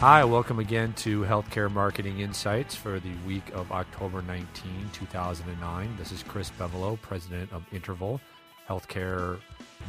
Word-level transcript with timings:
Hi, 0.00 0.24
welcome 0.24 0.60
again 0.60 0.94
to 0.94 1.20
Healthcare 1.24 1.70
Marketing 1.70 2.20
Insights 2.20 2.74
for 2.74 2.98
the 3.00 3.12
week 3.26 3.50
of 3.52 3.70
October 3.70 4.22
19, 4.22 4.46
2009. 4.94 5.96
This 5.98 6.10
is 6.10 6.22
Chris 6.22 6.50
Bevolo, 6.58 6.98
president 7.02 7.52
of 7.52 7.66
Interval, 7.70 8.18
healthcare 8.66 9.38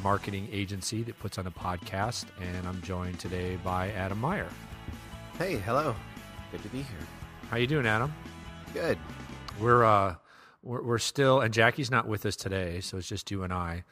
marketing 0.03 0.49
agency 0.51 1.01
that 1.03 1.17
puts 1.19 1.37
on 1.37 1.47
a 1.47 1.51
podcast, 1.51 2.25
and 2.41 2.67
I'm 2.67 2.81
joined 2.81 3.19
today 3.19 3.55
by 3.63 3.91
Adam 3.91 4.19
Meyer. 4.19 4.49
Hey, 5.37 5.55
hello. 5.55 5.95
Good 6.51 6.61
to 6.63 6.67
be 6.67 6.79
here. 6.79 7.07
How 7.49 7.55
you 7.55 7.65
doing, 7.65 7.85
Adam? 7.85 8.13
Good. 8.73 8.97
We're 9.61 9.85
uh 9.85 10.15
we're, 10.61 10.81
we're 10.83 10.99
still 10.99 11.39
and 11.39 11.53
Jackie's 11.53 11.89
not 11.89 12.05
with 12.05 12.25
us 12.25 12.35
today, 12.35 12.81
so 12.81 12.97
it's 12.97 13.07
just 13.07 13.31
you 13.31 13.43
and 13.43 13.53
I. 13.53 13.85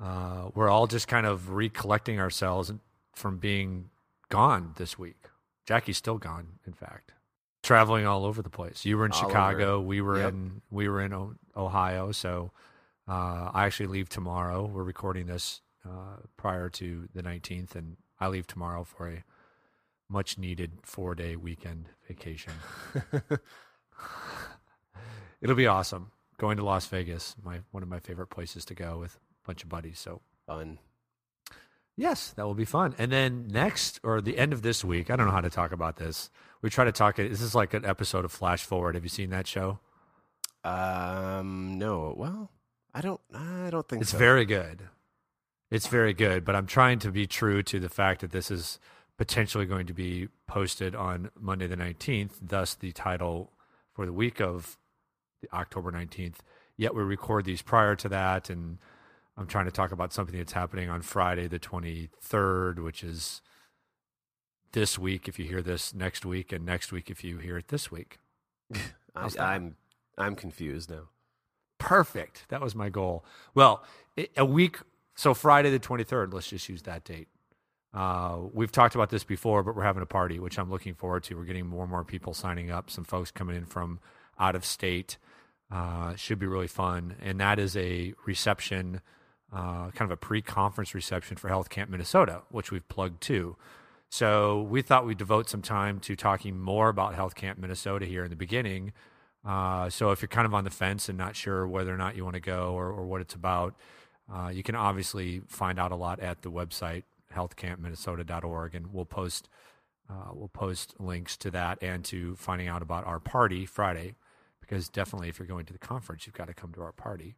Uh, 0.00 0.50
we're 0.54 0.68
all 0.68 0.86
just 0.86 1.08
kind 1.08 1.26
of 1.26 1.50
recollecting 1.50 2.20
ourselves 2.20 2.72
from 3.16 3.38
being 3.38 3.90
gone 4.28 4.72
this 4.76 4.98
week. 4.98 5.28
Jackie's 5.66 5.96
still 5.96 6.18
gone, 6.18 6.58
in 6.66 6.72
fact, 6.74 7.12
traveling 7.62 8.06
all 8.06 8.24
over 8.24 8.42
the 8.42 8.50
place. 8.50 8.84
You 8.84 8.98
were 8.98 9.06
in 9.06 9.12
All 9.12 9.20
Chicago. 9.20 9.76
over. 9.76 9.86
We 9.86 10.00
were 10.00 10.18
Yep. 10.18 10.28
in 10.32 10.62
we 10.70 10.88
were 10.88 11.00
in 11.00 11.12
O- 11.12 11.34
Ohio. 11.56 12.12
So 12.12 12.50
uh, 13.08 13.50
I 13.54 13.64
actually 13.66 13.86
leave 13.86 14.08
tomorrow. 14.08 14.66
We're 14.66 14.82
recording 14.84 15.26
this 15.26 15.60
uh, 15.86 16.16
prior 16.36 16.68
to 16.70 17.08
the 17.14 17.22
nineteenth, 17.22 17.74
and 17.76 17.96
I 18.20 18.28
leave 18.28 18.46
tomorrow 18.46 18.84
for 18.84 19.08
a 19.08 19.24
much 20.08 20.36
needed 20.38 20.72
four 20.82 21.14
day 21.14 21.34
weekend 21.36 21.88
vacation. 22.06 22.52
It'll 25.40 25.56
be 25.56 25.66
awesome. 25.66 26.10
Going 26.38 26.56
to 26.56 26.64
Las 26.64 26.86
Vegas, 26.86 27.36
my 27.42 27.60
one 27.70 27.82
of 27.82 27.88
my 27.88 28.00
favorite 28.00 28.28
places 28.28 28.64
to 28.66 28.74
go 28.74 28.98
with 28.98 29.16
a 29.16 29.46
bunch 29.46 29.62
of 29.62 29.68
buddies. 29.68 29.98
So 29.98 30.20
Fun. 30.46 30.78
Yes, 31.96 32.30
that 32.32 32.44
will 32.44 32.54
be 32.54 32.64
fun. 32.64 32.94
And 32.98 33.12
then 33.12 33.46
next, 33.48 34.00
or 34.02 34.20
the 34.20 34.36
end 34.38 34.52
of 34.52 34.62
this 34.62 34.84
week, 34.84 35.10
I 35.10 35.16
don't 35.16 35.26
know 35.26 35.32
how 35.32 35.40
to 35.40 35.50
talk 35.50 35.70
about 35.72 35.96
this. 35.96 36.28
We 36.60 36.70
try 36.70 36.84
to 36.84 36.92
talk. 36.92 37.18
It. 37.18 37.30
This 37.30 37.40
is 37.40 37.54
like 37.54 37.72
an 37.74 37.84
episode 37.84 38.24
of 38.24 38.32
Flash 38.32 38.64
Forward. 38.64 38.94
Have 38.94 39.04
you 39.04 39.08
seen 39.10 39.30
that 39.30 39.46
show? 39.46 39.78
Um, 40.64 41.78
no. 41.78 42.14
Well, 42.16 42.50
I 42.92 43.00
don't. 43.00 43.20
I 43.32 43.68
don't 43.70 43.86
think 43.88 44.02
It's 44.02 44.10
so. 44.12 44.18
very 44.18 44.44
good. 44.44 44.88
It's 45.70 45.86
very 45.86 46.14
good. 46.14 46.44
But 46.44 46.56
I'm 46.56 46.66
trying 46.66 46.98
to 47.00 47.10
be 47.12 47.26
true 47.26 47.62
to 47.64 47.78
the 47.78 47.88
fact 47.88 48.22
that 48.22 48.30
this 48.32 48.50
is 48.50 48.78
potentially 49.18 49.66
going 49.66 49.86
to 49.86 49.94
be 49.94 50.28
posted 50.48 50.94
on 50.94 51.30
Monday 51.38 51.66
the 51.66 51.76
19th. 51.76 52.32
Thus, 52.42 52.74
the 52.74 52.92
title 52.92 53.52
for 53.92 54.06
the 54.06 54.12
week 54.12 54.40
of 54.40 54.76
the 55.42 55.48
October 55.54 55.92
19th. 55.92 56.36
Yet 56.76 56.94
we 56.94 57.02
record 57.04 57.44
these 57.44 57.62
prior 57.62 57.94
to 57.96 58.08
that, 58.08 58.50
and 58.50 58.78
I'm 59.36 59.46
trying 59.46 59.64
to 59.64 59.72
talk 59.72 59.92
about 59.92 60.12
something 60.12 60.36
that's 60.36 60.52
happening 60.52 60.88
on 60.88 61.02
Friday 61.02 61.48
the 61.48 61.58
23rd, 61.58 62.78
which 62.78 63.02
is 63.02 63.42
this 64.72 64.98
week 64.98 65.28
if 65.28 65.38
you 65.38 65.44
hear 65.44 65.62
this 65.62 65.94
next 65.94 66.24
week, 66.24 66.52
and 66.52 66.64
next 66.64 66.92
week 66.92 67.10
if 67.10 67.24
you 67.24 67.38
hear 67.38 67.56
it 67.58 67.68
this 67.68 67.90
week. 67.90 68.18
I, 69.16 69.28
I'm 69.38 69.76
I'm 70.16 70.36
confused 70.36 70.90
now. 70.90 71.08
Perfect. 71.78 72.46
That 72.48 72.60
was 72.60 72.74
my 72.74 72.88
goal. 72.88 73.24
Well, 73.54 73.84
a 74.36 74.44
week, 74.44 74.78
so 75.14 75.34
Friday 75.34 75.70
the 75.70 75.80
23rd, 75.80 76.32
let's 76.32 76.48
just 76.48 76.68
use 76.68 76.82
that 76.82 77.04
date. 77.04 77.28
Uh, 77.92 78.38
we've 78.52 78.72
talked 78.72 78.94
about 78.94 79.10
this 79.10 79.22
before, 79.22 79.62
but 79.62 79.76
we're 79.76 79.84
having 79.84 80.02
a 80.02 80.06
party, 80.06 80.38
which 80.40 80.58
I'm 80.58 80.70
looking 80.70 80.94
forward 80.94 81.22
to. 81.24 81.36
We're 81.36 81.44
getting 81.44 81.66
more 81.66 81.82
and 81.82 81.90
more 81.90 82.04
people 82.04 82.34
signing 82.34 82.70
up, 82.70 82.90
some 82.90 83.04
folks 83.04 83.30
coming 83.30 83.56
in 83.56 83.66
from 83.66 84.00
out 84.38 84.56
of 84.56 84.64
state. 84.64 85.16
Uh, 85.70 86.14
should 86.16 86.38
be 86.38 86.46
really 86.46 86.66
fun. 86.66 87.16
And 87.22 87.38
that 87.40 87.58
is 87.58 87.76
a 87.76 88.14
reception, 88.26 89.00
uh, 89.54 89.90
kind 89.90 90.10
of 90.10 90.10
a 90.10 90.16
pre 90.16 90.42
conference 90.42 90.94
reception 90.94 91.36
for 91.36 91.48
Health 91.48 91.70
Camp 91.70 91.90
Minnesota, 91.90 92.42
which 92.50 92.70
we've 92.70 92.86
plugged 92.88 93.20
too. 93.22 93.56
So 94.10 94.62
we 94.62 94.82
thought 94.82 95.06
we'd 95.06 95.18
devote 95.18 95.48
some 95.48 95.62
time 95.62 96.00
to 96.00 96.16
talking 96.16 96.58
more 96.58 96.88
about 96.88 97.14
Health 97.14 97.34
Camp 97.34 97.58
Minnesota 97.58 98.06
here 98.06 98.24
in 98.24 98.30
the 98.30 98.36
beginning. 98.36 98.92
Uh, 99.44 99.90
so 99.90 100.10
if 100.10 100.22
you're 100.22 100.28
kind 100.28 100.46
of 100.46 100.54
on 100.54 100.64
the 100.64 100.70
fence 100.70 101.08
and 101.08 101.18
not 101.18 101.36
sure 101.36 101.66
whether 101.66 101.92
or 101.92 101.96
not 101.96 102.16
you 102.16 102.24
want 102.24 102.34
to 102.34 102.40
go 102.40 102.72
or, 102.72 102.90
or 102.90 103.06
what 103.06 103.20
it's 103.20 103.34
about, 103.34 103.74
uh, 104.32 104.48
you 104.48 104.62
can 104.62 104.74
obviously 104.74 105.42
find 105.48 105.78
out 105.78 105.92
a 105.92 105.96
lot 105.96 106.20
at 106.20 106.42
the 106.42 106.50
website 106.50 107.02
healthcampminnesota.org, 107.34 108.74
and 108.74 108.92
we'll 108.92 109.04
post 109.04 109.48
uh, 110.08 110.30
we'll 110.32 110.48
post 110.48 110.94
links 111.00 111.36
to 111.36 111.50
that 111.50 111.82
and 111.82 112.04
to 112.04 112.36
finding 112.36 112.68
out 112.68 112.82
about 112.82 113.06
our 113.06 113.18
party 113.18 113.64
Friday, 113.64 114.14
because 114.60 114.88
definitely 114.88 115.28
if 115.28 115.38
you're 115.38 115.48
going 115.48 115.64
to 115.64 115.72
the 115.72 115.78
conference, 115.78 116.26
you've 116.26 116.34
got 116.34 116.46
to 116.46 116.54
come 116.54 116.72
to 116.72 116.82
our 116.82 116.92
party. 116.92 117.36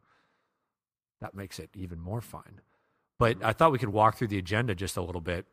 That 1.20 1.34
makes 1.34 1.58
it 1.58 1.70
even 1.74 2.00
more 2.00 2.20
fun. 2.20 2.60
But 3.18 3.42
I 3.42 3.52
thought 3.52 3.72
we 3.72 3.78
could 3.78 3.90
walk 3.90 4.16
through 4.16 4.28
the 4.28 4.38
agenda 4.38 4.74
just 4.74 4.96
a 4.96 5.02
little 5.02 5.20
bit 5.20 5.46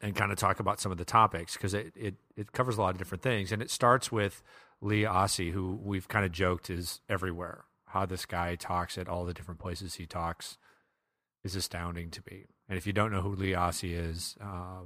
and 0.00 0.14
kind 0.14 0.30
of 0.30 0.38
talk 0.38 0.60
about 0.60 0.80
some 0.80 0.92
of 0.92 0.98
the 0.98 1.04
topics 1.04 1.54
because 1.54 1.74
it, 1.74 1.92
it, 1.96 2.14
it 2.36 2.52
covers 2.52 2.78
a 2.78 2.80
lot 2.80 2.90
of 2.90 2.98
different 2.98 3.22
things. 3.22 3.50
And 3.50 3.60
it 3.60 3.70
starts 3.70 4.12
with 4.12 4.42
Lee 4.80 5.02
Aase, 5.02 5.52
who 5.52 5.78
we've 5.82 6.06
kind 6.06 6.24
of 6.24 6.32
joked 6.32 6.70
is 6.70 7.00
everywhere. 7.08 7.64
How 7.86 8.06
this 8.06 8.26
guy 8.26 8.54
talks 8.54 8.98
at 8.98 9.08
all 9.08 9.24
the 9.24 9.34
different 9.34 9.60
places 9.60 9.94
he 9.94 10.06
talks 10.06 10.58
is 11.42 11.56
astounding 11.56 12.10
to 12.10 12.22
me. 12.30 12.44
And 12.68 12.76
if 12.76 12.86
you 12.86 12.92
don't 12.92 13.10
know 13.10 13.22
who 13.22 13.34
Lee 13.34 13.52
Aase 13.52 13.90
is, 13.90 14.36
uh, 14.40 14.82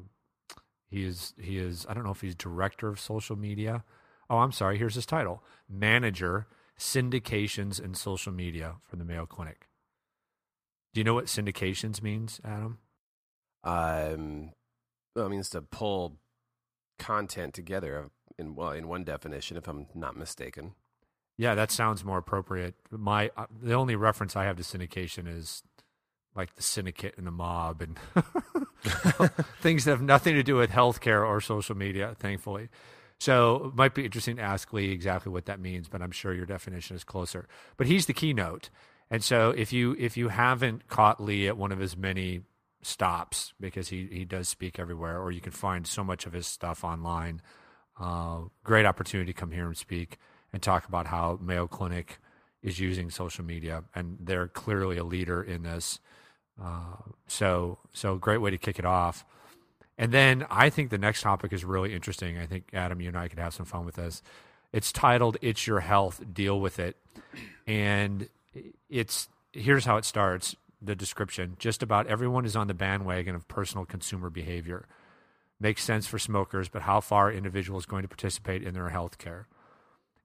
he 0.88 1.04
is 1.04 1.34
he 1.41 1.58
is 1.58 1.84
I 1.88 1.94
don't 1.94 2.04
know 2.04 2.10
if 2.10 2.20
he's 2.20 2.34
director 2.34 2.88
of 2.88 3.00
social 3.00 3.34
media. 3.34 3.82
Oh, 4.31 4.38
I'm 4.38 4.52
sorry. 4.52 4.78
Here's 4.78 4.94
his 4.94 5.06
title: 5.06 5.42
manager 5.69 6.47
syndications 6.78 7.82
and 7.82 7.97
social 7.97 8.32
media 8.32 8.76
for 8.88 8.97
the 8.97 9.04
Mayo 9.04 9.26
Clinic. 9.26 9.66
Do 10.94 11.00
you 11.00 11.04
know 11.04 11.14
what 11.14 11.26
syndications 11.26 12.03
means, 12.03 12.41
Adam? 12.44 12.78
Um, 13.64 14.53
well, 15.14 15.26
it 15.26 15.30
means 15.30 15.48
to 15.50 15.62
pull 15.62 16.19
content 16.98 17.54
together 17.54 18.10
in 18.38 18.54
well, 18.54 18.70
in 18.70 18.88
one 18.88 19.04
definition, 19.04 19.56
if 19.56 19.69
I'm 19.69 19.86
not 19.94 20.16
mistaken. 20.16 20.72
Yeah, 21.38 21.54
that 21.54 21.70
sounds 21.70 22.04
more 22.04 22.19
appropriate. 22.19 22.75
My 22.91 23.31
uh, 23.36 23.47
the 23.62 23.75
only 23.75 23.97
reference 23.97 24.36
I 24.36 24.44
have 24.44 24.56
to 24.56 24.62
syndication 24.62 25.26
is 25.26 25.62
like 26.34 26.54
the 26.54 26.62
syndicate 26.62 27.14
and 27.16 27.26
the 27.26 27.31
mob 27.31 27.82
and 27.82 27.98
things 29.60 29.84
that 29.84 29.92
have 29.92 30.02
nothing 30.02 30.34
to 30.34 30.42
do 30.42 30.56
with 30.56 30.70
healthcare 30.70 31.26
or 31.26 31.41
social 31.41 31.76
media. 31.76 32.14
Thankfully, 32.19 32.69
so 33.19 33.66
it 33.66 33.75
might 33.75 33.94
be 33.94 34.04
interesting 34.04 34.36
to 34.36 34.42
ask 34.42 34.72
Lee 34.72 34.91
exactly 34.91 35.32
what 35.32 35.47
that 35.47 35.60
means. 35.60 35.88
But 35.88 36.02
I'm 36.02 36.10
sure 36.10 36.34
your 36.34 36.47
definition 36.47 36.97
is 36.97 37.04
closer. 37.04 37.48
But 37.76 37.86
he's 37.86 38.06
the 38.06 38.12
keynote, 38.14 38.70
and 39.12 39.22
so 39.22 39.50
if 39.50 39.74
you 39.74 39.94
if 39.98 40.16
you 40.16 40.28
haven't 40.28 40.88
caught 40.88 41.22
Lee 41.22 41.46
at 41.46 41.58
one 41.58 41.70
of 41.70 41.78
his 41.78 41.98
many 41.98 42.40
stops 42.80 43.52
because 43.60 43.90
he 43.90 44.08
he 44.10 44.24
does 44.24 44.48
speak 44.48 44.78
everywhere, 44.78 45.20
or 45.20 45.30
you 45.30 45.42
can 45.42 45.52
find 45.52 45.86
so 45.86 46.02
much 46.02 46.24
of 46.24 46.32
his 46.32 46.46
stuff 46.46 46.82
online. 46.82 47.42
Uh, 48.00 48.38
great 48.64 48.86
opportunity 48.86 49.30
to 49.30 49.38
come 49.38 49.50
here 49.50 49.66
and 49.66 49.76
speak 49.76 50.16
and 50.50 50.62
talk 50.62 50.88
about 50.88 51.08
how 51.08 51.38
Mayo 51.42 51.66
Clinic 51.66 52.20
is 52.62 52.80
using 52.80 53.10
social 53.10 53.44
media, 53.44 53.84
and 53.94 54.16
they're 54.18 54.48
clearly 54.48 54.96
a 54.96 55.04
leader 55.04 55.42
in 55.42 55.62
this. 55.62 56.00
Uh, 56.60 56.96
so, 57.26 57.78
so 57.92 58.16
great 58.16 58.38
way 58.38 58.50
to 58.50 58.56
kick 58.58 58.78
it 58.78 58.86
off. 58.86 59.26
And 59.98 60.10
then 60.10 60.46
I 60.50 60.70
think 60.70 60.88
the 60.88 60.96
next 60.96 61.20
topic 61.20 61.52
is 61.52 61.66
really 61.66 61.92
interesting. 61.92 62.38
I 62.38 62.46
think 62.46 62.70
Adam, 62.72 63.02
you 63.02 63.08
and 63.08 63.16
I 63.18 63.28
could 63.28 63.38
have 63.38 63.52
some 63.52 63.66
fun 63.66 63.84
with 63.84 63.96
this. 63.96 64.22
It's 64.72 64.90
titled 64.90 65.36
"It's 65.42 65.66
Your 65.66 65.80
Health, 65.80 66.22
Deal 66.32 66.58
with 66.58 66.78
It," 66.78 66.96
and 67.66 68.30
it's 68.88 69.28
here's 69.52 69.84
how 69.84 69.96
it 69.96 70.04
starts. 70.04 70.56
The 70.80 70.96
description: 70.96 71.56
Just 71.58 71.82
about 71.82 72.06
everyone 72.06 72.44
is 72.44 72.56
on 72.56 72.66
the 72.66 72.74
bandwagon 72.74 73.34
of 73.34 73.46
personal 73.48 73.84
consumer 73.84 74.30
behavior. 74.30 74.86
Makes 75.60 75.84
sense 75.84 76.08
for 76.08 76.18
smokers, 76.18 76.68
but 76.68 76.82
how 76.82 77.00
far 77.00 77.28
are 77.28 77.32
individuals 77.32 77.86
going 77.86 78.02
to 78.02 78.08
participate 78.08 78.64
in 78.64 78.74
their 78.74 78.88
health 78.88 79.16
care? 79.18 79.46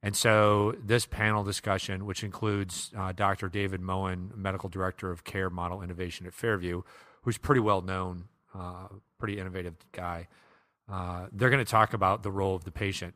And 0.01 0.15
so, 0.15 0.75
this 0.83 1.05
panel 1.05 1.43
discussion, 1.43 2.05
which 2.05 2.23
includes 2.23 2.91
uh, 2.97 3.12
Dr. 3.12 3.50
David 3.50 3.81
Moen, 3.81 4.31
Medical 4.35 4.69
Director 4.69 5.12
of 5.12 5.24
Care 5.24 5.50
Model 5.50 5.81
Innovation 5.81 6.25
at 6.25 6.33
Fairview, 6.33 6.81
who's 7.21 7.38
pretty 7.38 7.62
well 7.62 7.81
known, 7.81 8.25
uh, 8.56 8.88
pretty 9.19 9.39
innovative 9.39 9.75
guy, 9.91 10.27
uh, 10.89 11.27
they're 11.31 11.50
going 11.50 11.63
to 11.63 11.69
talk 11.69 11.94
about 11.94 12.24
the 12.24 12.31
role 12.31 12.56
of 12.56 12.63
the 12.63 12.71
patient. 12.71 13.15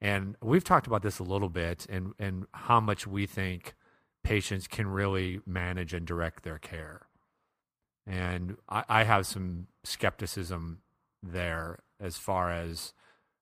And 0.00 0.36
we've 0.42 0.64
talked 0.64 0.86
about 0.86 1.02
this 1.02 1.18
a 1.18 1.22
little 1.22 1.48
bit 1.48 1.86
and, 1.88 2.12
and 2.18 2.46
how 2.52 2.80
much 2.80 3.06
we 3.06 3.26
think 3.26 3.74
patients 4.24 4.66
can 4.66 4.88
really 4.88 5.40
manage 5.46 5.94
and 5.94 6.04
direct 6.04 6.42
their 6.42 6.58
care. 6.58 7.02
And 8.06 8.56
I, 8.68 8.84
I 8.88 9.04
have 9.04 9.26
some 9.26 9.68
skepticism 9.84 10.80
there 11.22 11.78
as 12.00 12.16
far 12.16 12.50
as 12.50 12.92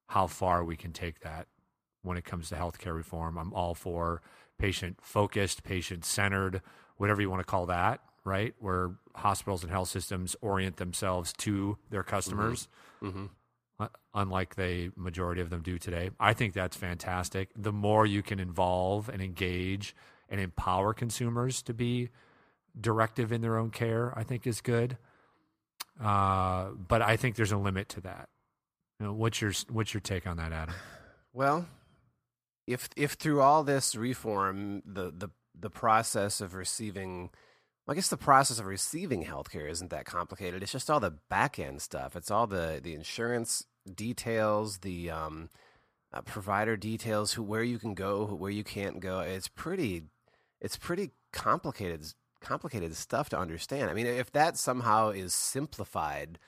how 0.09 0.27
far 0.27 0.63
we 0.63 0.77
can 0.77 0.93
take 0.93 1.21
that 1.21 1.47
when 2.03 2.17
it 2.17 2.25
comes 2.25 2.49
to 2.51 2.57
healthcare 2.57 2.95
reform. 2.95 3.39
I'm 3.39 3.53
all 3.55 3.75
for 3.75 4.21
patient 4.59 4.99
focused, 5.01 5.65
patient 5.65 6.05
centered, 6.05 6.61
whatever 6.97 7.23
you 7.23 7.31
want 7.31 7.41
to 7.41 7.47
call 7.51 7.67
that, 7.67 8.01
right? 8.25 8.55
Where 8.61 8.93
hospitals 9.17 9.63
and 9.63 9.71
health 9.73 9.89
systems 9.89 10.37
orient 10.41 10.77
themselves 10.77 11.33
to 11.39 11.79
their 11.91 12.03
customers, 12.03 12.69
Mm-hmm. 13.03 13.25
uh, 13.81 13.89
unlike 14.15 14.55
the 14.55 14.93
majority 14.95 15.41
of 15.41 15.51
them 15.51 15.61
do 15.63 15.77
today. 15.77 16.11
I 16.21 16.35
think 16.35 16.55
that's 16.55 16.77
fantastic. 16.77 17.49
The 17.57 17.73
more 17.73 18.07
you 18.07 18.23
can 18.23 18.39
involve 18.39 19.09
and 19.09 19.21
engage 19.21 19.97
and 20.33 20.41
empower 20.41 20.95
consumers 20.95 21.63
to 21.63 21.75
be 21.75 22.09
directive 22.81 23.31
in 23.31 23.43
their 23.43 23.59
own 23.59 23.71
care, 23.71 24.13
I 24.17 24.25
think 24.25 24.47
is 24.47 24.63
good. 24.63 24.97
Uh, 26.03 26.71
but 26.71 27.03
I 27.03 27.17
think 27.17 27.37
there's 27.37 27.53
a 27.53 27.59
limit 27.59 27.91
to 27.91 28.01
that. 28.01 28.31
You 28.99 29.07
know, 29.07 29.13
what's 29.13 29.43
your 29.43 29.53
what's 29.69 29.93
your 29.93 30.01
take 30.01 30.27
on 30.27 30.39
that, 30.39 30.53
Adam? 30.53 30.75
Well, 31.35 31.67
if 32.67 32.91
if 32.95 33.13
through 33.13 33.41
all 33.41 33.65
this 33.65 33.97
reform, 33.97 34.83
the 34.85 35.11
the 35.11 35.31
the 35.59 35.71
process 35.71 36.43
of 36.43 36.53
receiving, 36.53 37.31
I 37.89 37.95
guess 37.95 38.09
the 38.09 38.19
process 38.19 38.59
of 38.59 38.67
receiving 38.67 39.25
healthcare 39.25 39.71
isn't 39.71 39.89
that 39.89 40.05
complicated. 40.05 40.63
It's 40.63 40.73
just 40.73 40.91
all 40.91 41.01
the 41.01 41.15
back 41.31 41.59
end 41.59 41.81
stuff. 41.81 42.17
It's 42.17 42.31
all 42.31 42.47
the 42.47 42.81
the 42.83 42.93
insurance 42.93 43.65
details, 43.95 44.81
the 44.81 45.11
um, 45.11 45.49
uh, 46.13 46.21
provider 46.21 46.77
details, 46.77 47.33
who 47.33 47.43
where 47.43 47.63
you 47.63 47.79
can 47.79 47.95
go, 47.95 48.27
where 48.27 48.51
you 48.51 48.63
can't 48.63 49.01
go. 49.01 49.21
It's 49.21 49.49
pretty 49.49 50.03
it's 50.63 50.77
pretty 50.77 51.11
complicated 51.33 52.07
complicated 52.41 52.97
stuff 52.97 53.29
to 53.29 53.39
understand. 53.39 53.91
I 53.91 53.95
mean, 53.95 54.07
if 54.07 54.33
that 54.33 54.57
somehow 54.57 55.11
is 55.11 55.33
simplified 55.33 56.39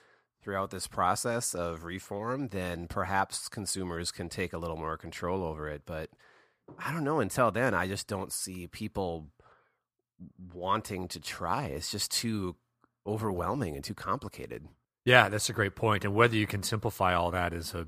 throughout 0.43 0.71
this 0.71 0.87
process 0.87 1.55
of 1.55 1.85
reform, 1.85 2.49
then 2.49 2.87
perhaps 2.89 3.49
consumers 3.49 4.11
can 4.11 4.29
take 4.29 4.53
a 4.53 4.59
little 4.59 4.77
more 4.77 4.97
control 4.97 5.45
over 5.45 5.69
it. 5.69 5.83
But 5.87 6.11
I 6.79 6.93
don't 6.93 7.05
know. 7.05 7.21
Until 7.21 7.51
then, 7.51 7.75
I 7.75 7.87
just 7.87 8.09
don't 8.09 8.33
see 8.33 8.67
people 8.67 9.29
wanting 10.53 11.09
to 11.09 11.21
try. 11.21 11.67
It's 11.67 11.91
just 11.91 12.11
too 12.11 12.57
overwhelming 13.07 13.75
and 13.75 13.85
too 13.85 13.95
complicated. 13.95 14.67
Yeah, 15.05 15.29
that's 15.29 15.51
a 15.51 15.55
great 15.55 15.77
point. 15.77 16.05
And 16.05 16.15
whether 16.15 16.37
you 16.37 16.47
can 16.47 16.63
simplify 16.63 17.15
all 17.15 17.31
that 17.31 17.53
is 17.53 17.75
a 17.75 17.87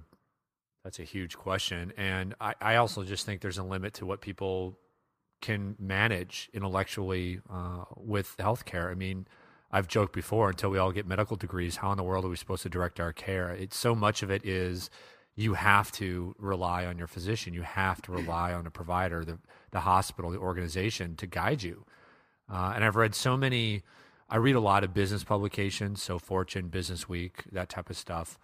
that's 0.84 1.00
a 1.00 1.05
huge 1.05 1.37
question. 1.37 1.93
And 1.96 2.34
I, 2.40 2.55
I 2.61 2.76
also 2.76 3.02
just 3.02 3.26
think 3.26 3.40
there's 3.40 3.58
a 3.58 3.64
limit 3.64 3.94
to 3.94 4.06
what 4.06 4.20
people 4.20 4.79
can 5.40 5.76
manage 5.78 6.48
intellectually 6.52 7.40
uh, 7.50 7.84
with 7.96 8.36
healthcare. 8.38 8.90
I 8.90 8.94
mean, 8.94 9.26
I've 9.70 9.88
joked 9.88 10.12
before 10.12 10.48
until 10.50 10.70
we 10.70 10.78
all 10.78 10.92
get 10.92 11.06
medical 11.06 11.36
degrees, 11.36 11.76
how 11.76 11.90
in 11.90 11.96
the 11.96 12.02
world 12.02 12.24
are 12.24 12.28
we 12.28 12.36
supposed 12.36 12.62
to 12.62 12.68
direct 12.68 13.00
our 13.00 13.12
care? 13.12 13.50
It's 13.50 13.76
so 13.76 13.94
much 13.94 14.22
of 14.22 14.30
it 14.30 14.44
is 14.44 14.90
you 15.34 15.54
have 15.54 15.92
to 15.92 16.34
rely 16.38 16.86
on 16.86 16.96
your 16.96 17.06
physician, 17.06 17.52
you 17.52 17.62
have 17.62 18.00
to 18.02 18.12
rely 18.12 18.54
on 18.54 18.66
a 18.66 18.70
provider, 18.70 19.24
the 19.24 19.38
the 19.70 19.80
hospital, 19.80 20.30
the 20.30 20.38
organization 20.38 21.16
to 21.16 21.26
guide 21.26 21.62
you. 21.62 21.84
Uh, 22.50 22.72
and 22.74 22.84
I've 22.84 22.96
read 22.96 23.14
so 23.14 23.36
many. 23.36 23.82
I 24.28 24.36
read 24.36 24.56
a 24.56 24.60
lot 24.60 24.82
of 24.82 24.94
business 24.94 25.22
publications, 25.22 26.02
so 26.02 26.18
Fortune, 26.18 26.68
Business 26.68 27.08
Week, 27.08 27.44
that 27.52 27.68
type 27.68 27.90
of 27.90 27.96
stuff, 27.96 28.38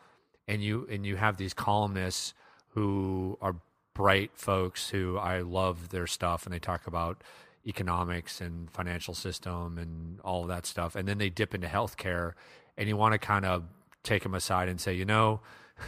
and 0.46 0.62
you 0.62 0.86
and 0.90 1.06
you 1.06 1.16
have 1.16 1.38
these 1.38 1.54
columnists 1.54 2.34
who 2.68 3.38
are 3.40 3.56
bright 3.94 4.30
folks 4.34 4.90
who 4.90 5.18
I 5.18 5.40
love 5.40 5.90
their 5.90 6.06
stuff, 6.06 6.44
and 6.44 6.54
they 6.54 6.58
talk 6.58 6.86
about 6.86 7.22
economics 7.66 8.40
and 8.40 8.70
financial 8.70 9.14
system 9.14 9.78
and 9.78 10.20
all 10.20 10.42
of 10.42 10.48
that 10.48 10.66
stuff. 10.66 10.96
And 10.96 11.06
then 11.06 11.18
they 11.18 11.30
dip 11.30 11.54
into 11.54 11.68
healthcare, 11.68 12.32
and 12.76 12.88
you 12.88 12.96
want 12.96 13.12
to 13.12 13.18
kind 13.18 13.44
of 13.44 13.64
take 14.02 14.22
them 14.22 14.34
aside 14.34 14.68
and 14.68 14.80
say, 14.80 14.94
you 14.94 15.04
know, 15.04 15.40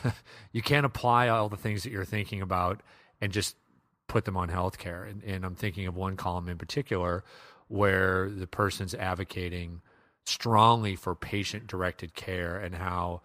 you 0.52 0.62
can't 0.62 0.86
apply 0.86 1.28
all 1.28 1.48
the 1.48 1.56
things 1.56 1.82
that 1.82 1.90
you're 1.90 2.04
thinking 2.04 2.40
about 2.40 2.80
and 3.20 3.32
just 3.32 3.56
put 4.06 4.24
them 4.24 4.36
on 4.36 4.48
healthcare. 4.48 5.08
And, 5.08 5.22
and 5.24 5.44
I'm 5.44 5.54
thinking 5.54 5.86
of 5.86 5.96
one 5.96 6.16
column 6.16 6.48
in 6.48 6.58
particular 6.58 7.24
where 7.68 8.30
the 8.30 8.46
person's 8.46 8.94
advocating 8.94 9.80
strongly 10.24 10.96
for 10.96 11.14
patient 11.14 11.66
directed 11.66 12.14
care 12.14 12.58
and 12.58 12.74
how 12.74 13.20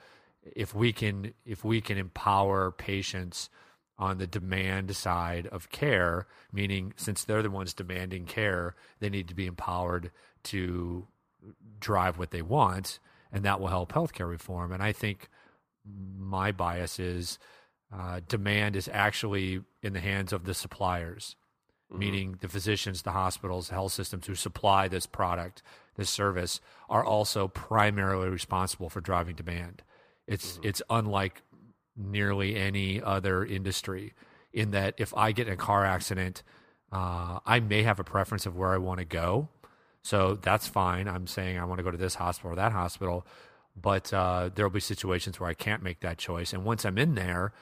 if 0.55 0.73
we 0.73 0.91
can 0.91 1.33
if 1.45 1.63
we 1.63 1.79
can 1.79 1.97
empower 1.97 2.71
patients 2.71 3.49
on 3.99 4.17
the 4.17 4.25
demand 4.25 4.95
side 4.95 5.45
of 5.47 5.69
care, 5.69 6.25
meaning 6.51 6.93
since 6.95 7.23
they're 7.23 7.43
the 7.43 7.51
ones 7.51 7.73
demanding 7.73 8.25
care, 8.25 8.75
they 8.99 9.09
need 9.09 9.27
to 9.27 9.35
be 9.35 9.45
empowered 9.45 10.09
to 10.43 11.05
drive 11.79 12.17
what 12.17 12.31
they 12.31 12.41
want, 12.41 12.99
and 13.31 13.43
that 13.43 13.59
will 13.59 13.67
help 13.67 13.91
healthcare 13.91 14.29
reform. 14.29 14.71
And 14.71 14.81
I 14.81 14.93
think 14.93 15.29
my 16.17 16.51
bias 16.51 16.97
is 16.97 17.37
uh, 17.93 18.21
demand 18.27 18.75
is 18.75 18.89
actually 18.91 19.61
in 19.83 19.93
the 19.93 19.99
hands 19.99 20.31
of 20.31 20.45
the 20.45 20.53
suppliers, 20.53 21.35
mm-hmm. 21.91 21.99
meaning 21.99 22.37
the 22.39 22.47
physicians, 22.47 23.01
the 23.01 23.11
hospitals, 23.11 23.67
the 23.67 23.73
health 23.73 23.91
systems 23.91 24.27
who 24.27 24.35
supply 24.35 24.87
this 24.87 25.05
product, 25.05 25.61
this 25.95 26.09
service, 26.09 26.61
are 26.89 27.03
also 27.03 27.47
primarily 27.47 28.29
responsible 28.29 28.89
for 28.89 29.01
driving 29.01 29.35
demand. 29.35 29.83
It's 30.25 30.53
mm-hmm. 30.53 30.67
it's 30.67 30.81
unlike 30.89 31.41
nearly 31.99 32.55
any 32.55 33.01
other 33.01 33.45
industry 33.45 34.13
in 34.53 34.71
that 34.71 34.95
if 34.97 35.15
I 35.15 35.31
get 35.31 35.47
in 35.47 35.53
a 35.53 35.57
car 35.57 35.85
accident, 35.85 36.41
uh, 36.91 37.39
I 37.45 37.59
may 37.59 37.83
have 37.83 37.99
a 37.99 38.03
preference 38.03 38.45
of 38.45 38.55
where 38.55 38.73
I 38.73 38.77
want 38.77 38.99
to 38.99 39.05
go. 39.05 39.49
So 40.01 40.35
that's 40.41 40.67
fine. 40.67 41.07
I'm 41.07 41.27
saying 41.27 41.59
I 41.59 41.65
want 41.65 41.79
to 41.79 41.83
go 41.83 41.91
to 41.91 41.97
this 41.97 42.15
hospital 42.15 42.53
or 42.53 42.55
that 42.55 42.71
hospital, 42.71 43.27
but 43.79 44.11
uh, 44.13 44.49
there 44.55 44.65
will 44.65 44.73
be 44.73 44.79
situations 44.79 45.39
where 45.39 45.49
I 45.49 45.53
can't 45.53 45.83
make 45.83 45.99
that 45.99 46.17
choice. 46.17 46.53
And 46.53 46.63
once 46.63 46.85
I'm 46.85 46.97
in 46.97 47.15
there, 47.15 47.53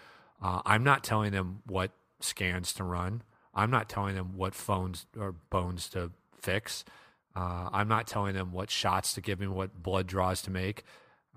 uh, 0.41 0.61
I'm 0.65 0.83
not 0.83 1.03
telling 1.03 1.31
them 1.31 1.61
what 1.65 1.91
scans 2.19 2.73
to 2.73 2.83
run. 2.83 3.23
I'm 3.53 3.71
not 3.71 3.89
telling 3.89 4.15
them 4.15 4.37
what 4.37 4.53
phones 4.53 5.07
or 5.19 5.33
bones 5.49 5.89
to 5.89 6.11
fix. 6.39 6.85
Uh, 7.35 7.69
I'm 7.71 7.87
not 7.87 8.07
telling 8.07 8.35
them 8.35 8.51
what 8.51 8.69
shots 8.69 9.13
to 9.13 9.21
give 9.21 9.39
me, 9.39 9.47
what 9.47 9.81
blood 9.81 10.07
draws 10.07 10.41
to 10.43 10.51
make 10.51 10.83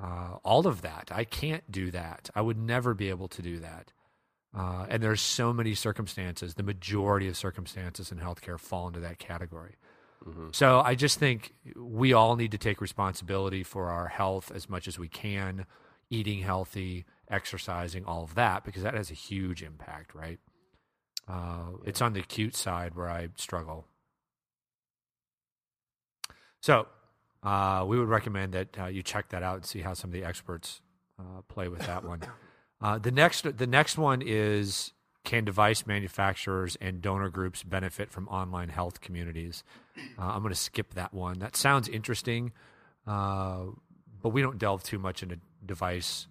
uh, 0.03 0.37
all 0.45 0.67
of 0.67 0.83
that. 0.83 1.11
I 1.13 1.25
can't 1.25 1.71
do 1.71 1.91
that. 1.91 2.31
I 2.35 2.41
would 2.41 2.59
never 2.59 2.95
be 2.95 3.11
able 3.11 3.29
to 3.29 3.43
do 3.43 3.59
that. 3.59 3.93
Uh, 4.57 4.87
and 4.89 5.03
there's 5.03 5.21
so 5.21 5.53
many 5.53 5.75
circumstances. 5.75 6.55
The 6.55 6.63
majority 6.63 7.29
of 7.29 7.37
circumstances 7.37 8.11
in 8.11 8.19
healthcare 8.19 8.59
fall 8.59 8.89
into 8.89 9.01
that 9.01 9.19
category. 9.19 9.77
Mm-hmm. 10.27 10.49
So 10.53 10.81
I 10.81 10.95
just 10.95 11.19
think 11.19 11.55
we 11.77 12.13
all 12.13 12.37
need 12.37 12.51
to 12.53 12.59
take 12.59 12.81
responsibility 12.81 13.63
for 13.63 13.91
our 13.91 14.09
health 14.09 14.51
as 14.55 14.69
much 14.69 14.89
as 14.89 14.99
we 14.99 15.09
can, 15.09 15.67
eating 16.11 16.41
healthy, 16.41 17.05
exercising, 17.31 18.05
all 18.05 18.25
of 18.25 18.35
that, 18.35 18.65
because 18.65 18.83
that 18.83 18.95
has 18.95 19.11
a 19.11 19.15
huge 19.15 19.63
impact, 19.63 20.15
right? 20.15 20.39
Uh, 21.29 21.71
yeah. 21.71 21.77
It's 21.87 22.03
on 22.03 22.13
the 22.13 22.21
acute 22.21 22.57
side 22.57 22.97
where 22.97 23.09
I 23.09 23.29
struggle. 23.37 23.87
So 26.61 26.87
uh, 27.43 27.85
we 27.87 27.99
would 27.99 28.09
recommend 28.09 28.53
that 28.53 28.79
uh, 28.79 28.87
you 28.87 29.03
check 29.03 29.29
that 29.31 29.43
out 29.43 29.57
and 29.57 29.65
see 29.65 29.81
how 29.81 29.95
some 29.95 30.11
of 30.11 30.13
the 30.13 30.25
experts 30.25 30.81
uh, 31.19 31.43
play 31.49 31.69
with 31.69 31.81
that 31.87 32.05
one. 32.05 32.21
Uh, 32.83 32.99
the 32.99 33.11
next, 33.11 33.59
the 33.59 33.67
next 33.67 33.99
one 33.99 34.23
is 34.25 34.95
can 35.25 35.45
device 35.45 35.87
manufacturers 35.87 36.77
and 36.81 37.03
donor 37.03 37.29
groups 37.29 37.63
benefit 37.63 38.11
from 38.11 38.27
online 38.29 38.71
health 38.71 39.01
communities? 39.01 39.63
Uh, 40.19 40.23
I'm 40.23 40.41
going 40.41 40.53
to 40.53 40.59
skip 40.59 40.95
that 40.95 41.13
one. 41.13 41.41
That 41.41 41.57
sounds 41.57 41.89
interesting, 41.89 42.53
uh, 43.07 43.65
but 44.23 44.31
we 44.31 44.41
don't 44.41 44.59
delve 44.59 44.83
too 44.83 44.99
much 44.99 45.23
into 45.23 45.39
device 45.65 46.27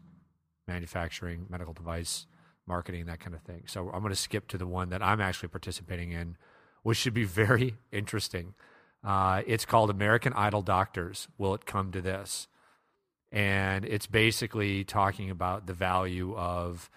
manufacturing, 0.68 1.46
medical 1.50 1.74
device 1.74 2.25
marketing, 2.66 3.06
that 3.06 3.20
kind 3.20 3.36
of 3.36 3.42
thing. 3.42 3.63
So 3.68 3.89
I'm 3.92 4.01
going 4.01 4.10
to 4.12 4.16
skip 4.16 4.48
to 4.50 4.58
the 4.58 4.68
one 4.68 4.89
that 4.89 5.04
I'm 5.04 5.22
actually 5.22 5.50
participating 5.50 6.12
in, 6.12 6.38
which 6.84 6.98
should 6.98 7.13
be 7.13 7.25
very 7.25 7.75
interesting. 7.92 8.54
Uh, 9.03 9.41
it's 9.48 9.65
called 9.65 9.89
American 9.89 10.34
Idol 10.34 10.62
Doctors. 10.62 11.27
Will 11.38 11.53
it 11.53 11.65
come 11.65 11.91
to 11.91 12.01
this? 12.01 12.48
And 13.32 13.86
it's 13.86 14.08
basically 14.08 14.84
talking 14.84 15.29
about 15.29 15.68
the 15.68 15.74
value 15.74 16.36
of 16.36 16.89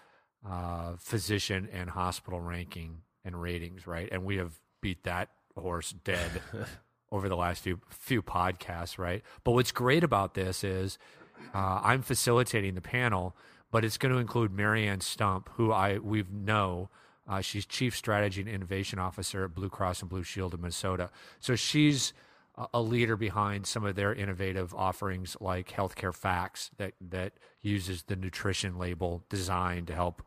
uh, 0.47 0.93
physician 0.97 1.69
and 1.71 1.89
hospital 1.89 2.41
ranking 2.41 3.03
and 3.23 3.41
ratings, 3.41 3.87
right? 3.87 4.09
And 4.11 4.25
we 4.25 4.37
have 4.37 4.53
beat 4.81 5.03
that 5.03 5.29
horse 5.55 5.93
dead 6.03 6.41
over 7.11 7.29
the 7.29 7.37
last 7.37 7.61
few 7.61 7.79
few 7.89 8.21
podcasts, 8.21 8.97
right? 8.97 9.23
But 9.43 9.51
what's 9.51 9.71
great 9.71 10.03
about 10.03 10.33
this 10.33 10.63
is 10.63 10.97
uh, 11.53 11.79
I'm 11.83 12.01
facilitating 12.01 12.75
the 12.75 12.81
panel, 12.81 13.35
but 13.71 13.85
it's 13.85 13.97
going 13.97 14.13
to 14.13 14.19
include 14.19 14.51
Marianne 14.51 15.01
Stump, 15.01 15.49
who 15.55 15.71
I 15.71 15.99
we 15.99 16.25
know 16.29 16.89
uh, 17.27 17.41
she's 17.41 17.65
chief 17.65 17.95
strategy 17.95 18.41
and 18.41 18.49
innovation 18.49 18.99
officer 18.99 19.45
at 19.45 19.53
Blue 19.53 19.69
Cross 19.69 20.01
and 20.01 20.09
Blue 20.09 20.23
Shield 20.23 20.53
of 20.53 20.59
Minnesota. 20.59 21.09
So 21.39 21.55
she's 21.55 22.13
a 22.73 22.81
leader 22.81 23.15
behind 23.15 23.65
some 23.65 23.83
of 23.83 23.95
their 23.95 24.13
innovative 24.13 24.75
offerings 24.75 25.35
like 25.39 25.71
Healthcare 25.71 26.13
Facts 26.13 26.69
that 26.77 26.93
that 27.01 27.33
uses 27.61 28.03
the 28.03 28.15
nutrition 28.15 28.77
label 28.77 29.23
design 29.29 29.85
to 29.87 29.95
help 29.95 30.21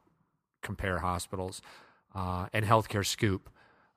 compare 0.62 0.98
hospitals, 0.98 1.62
uh, 2.14 2.48
and 2.52 2.64
Healthcare 2.64 3.06
Scoop, 3.06 3.48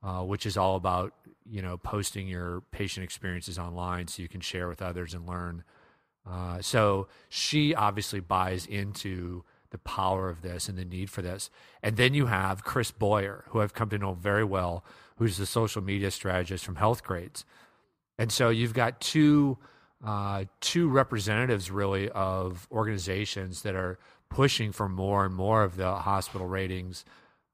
uh, 0.03 0.21
which 0.21 0.45
is 0.45 0.57
all 0.57 0.75
about 0.75 1.13
you 1.49 1.61
know 1.61 1.77
posting 1.77 2.27
your 2.27 2.61
patient 2.71 3.03
experiences 3.03 3.57
online 3.57 4.07
so 4.07 4.21
you 4.21 4.29
can 4.29 4.41
share 4.41 4.67
with 4.67 4.81
others 4.81 5.13
and 5.13 5.27
learn. 5.27 5.63
Uh, 6.29 6.61
so 6.61 7.07
she 7.29 7.73
obviously 7.73 8.19
buys 8.19 8.67
into 8.67 9.43
the 9.71 9.77
power 9.77 10.29
of 10.29 10.41
this 10.41 10.67
and 10.67 10.77
the 10.77 10.85
need 10.85 11.09
for 11.09 11.21
this. 11.21 11.49
And 11.83 11.97
then 11.97 12.13
you 12.13 12.25
have 12.25 12.63
Chris 12.63 12.91
Boyer, 12.91 13.45
who 13.49 13.61
I've 13.61 13.73
come 13.73 13.89
to 13.89 13.97
know 13.97 14.13
very 14.13 14.43
well, 14.43 14.83
who's 15.17 15.37
the 15.37 15.45
social 15.45 15.81
media 15.81 16.11
strategist 16.11 16.65
from 16.65 16.75
Healthgrades. 16.75 17.43
And 18.17 18.31
so 18.31 18.49
you've 18.49 18.73
got 18.73 18.99
two 18.99 19.57
uh, 20.05 20.45
two 20.61 20.87
representatives 20.87 21.69
really 21.69 22.09
of 22.09 22.67
organizations 22.71 23.63
that 23.63 23.75
are 23.75 23.99
pushing 24.29 24.71
for 24.71 24.87
more 24.87 25.25
and 25.25 25.35
more 25.35 25.63
of 25.63 25.75
the 25.75 25.93
hospital 25.93 26.47
ratings 26.47 27.03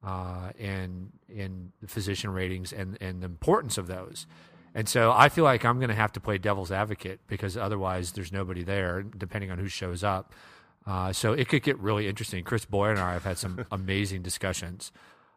uh, 0.06 0.52
and 0.60 1.12
in 1.28 1.72
physician 1.88 2.30
ratings 2.30 2.72
and 2.72 2.98
and 3.02 3.22
the 3.22 3.26
importance 3.26 3.78
of 3.78 3.88
those. 3.88 4.28
And 4.76 4.90
so 4.90 5.12
I 5.12 5.30
feel 5.30 5.46
like 5.46 5.64
I'm 5.64 5.80
going 5.80 5.90
to 5.90 5.96
have 5.96 6.12
to 6.14 6.20
play 6.20 6.38
devil's 6.38 6.72
advocate 6.72 7.22
because 7.28 7.56
otherwise 7.56 8.12
there's 8.12 8.34
nobody 8.34 8.62
there, 8.62 9.04
depending 9.04 9.50
on 9.50 9.58
who 9.58 9.70
shows 9.70 10.04
up. 10.04 10.34
Uh, 10.86 11.12
so 11.12 11.34
it 11.34 11.48
could 11.48 11.64
get 11.64 11.80
really 11.80 12.08
interesting. 12.08 12.44
Chris 12.44 12.66
Boyer 12.66 12.92
and 12.92 13.00
I 13.00 13.14
have 13.14 13.24
had 13.24 13.38
some 13.38 13.66
amazing 13.72 14.22
discussions 14.22 14.92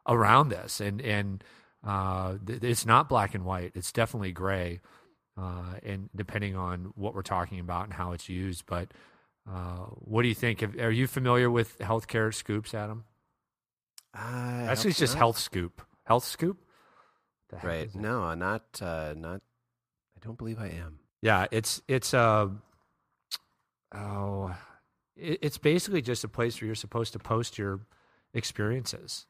around 0.07 0.51
this, 0.51 0.81
and 0.81 1.01
and 1.01 1.43
uh, 1.85 2.37
th- 2.47 2.63
it's 2.63 2.85
not 2.85 3.09
black 3.09 3.35
and 3.35 3.45
white. 3.45 3.73
It's 3.75 3.91
definitely 3.93 4.33
gray, 4.33 4.81
uh, 5.41 5.75
and 5.83 6.11
depending 6.15 6.55
on 6.57 6.93
what 6.97 7.15
we're 7.15 7.23
talking 7.23 7.61
about 7.61 7.85
and 7.85 7.95
how 7.95 8.13
it's 8.13 8.29
used. 8.29 8.67
But 8.67 8.93
uh, 9.49 9.87
what 9.95 10.23
do 10.23 10.29
you 10.29 10.35
think? 10.35 10.63
Are 10.79 10.91
you 10.91 11.07
familiar 11.07 11.51
with 11.51 11.79
healthcare 11.79 12.33
scoops, 12.35 12.75
Adam? 12.75 13.05
Uh, 14.15 14.67
Actually, 14.69 14.91
it's 14.91 14.99
just 14.99 15.15
not. 15.15 15.19
Health 15.21 15.39
Scoop. 15.39 15.83
Health 16.05 16.25
Scoop. 16.25 16.59
Right? 17.63 17.95
No, 17.95 18.35
not 18.35 18.65
uh, 18.83 19.15
not. 19.17 19.41
I 20.17 20.21
don't 20.21 20.37
believe 20.37 20.59
I 20.59 20.69
am. 20.69 20.99
Yeah, 21.23 21.47
it's 21.51 21.81
it's 21.89 22.13
uh, 22.13 22.49
oh, 23.95 24.55
it's 25.19 25.59
basically 25.59 26.03
just 26.03 26.25
a 26.25 26.29
place 26.29 26.61
where 26.61 26.67
you're 26.67 26.75
supposed 26.75 27.13
to 27.13 27.19
post 27.19 27.59
your 27.59 27.81
experiences. 28.35 29.27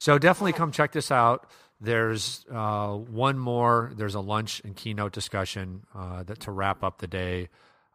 So 0.00 0.18
definitely 0.18 0.52
come 0.52 0.70
check 0.70 0.92
this 0.92 1.10
out. 1.10 1.50
There's 1.80 2.44
uh, 2.52 2.94
one 2.94 3.38
more. 3.38 3.92
There's 3.96 4.14
a 4.14 4.20
lunch 4.20 4.60
and 4.64 4.74
keynote 4.74 5.12
discussion 5.12 5.84
uh, 5.94 6.22
that 6.24 6.40
to 6.40 6.50
wrap 6.50 6.82
up 6.82 6.98
the 6.98 7.06
day. 7.06 7.48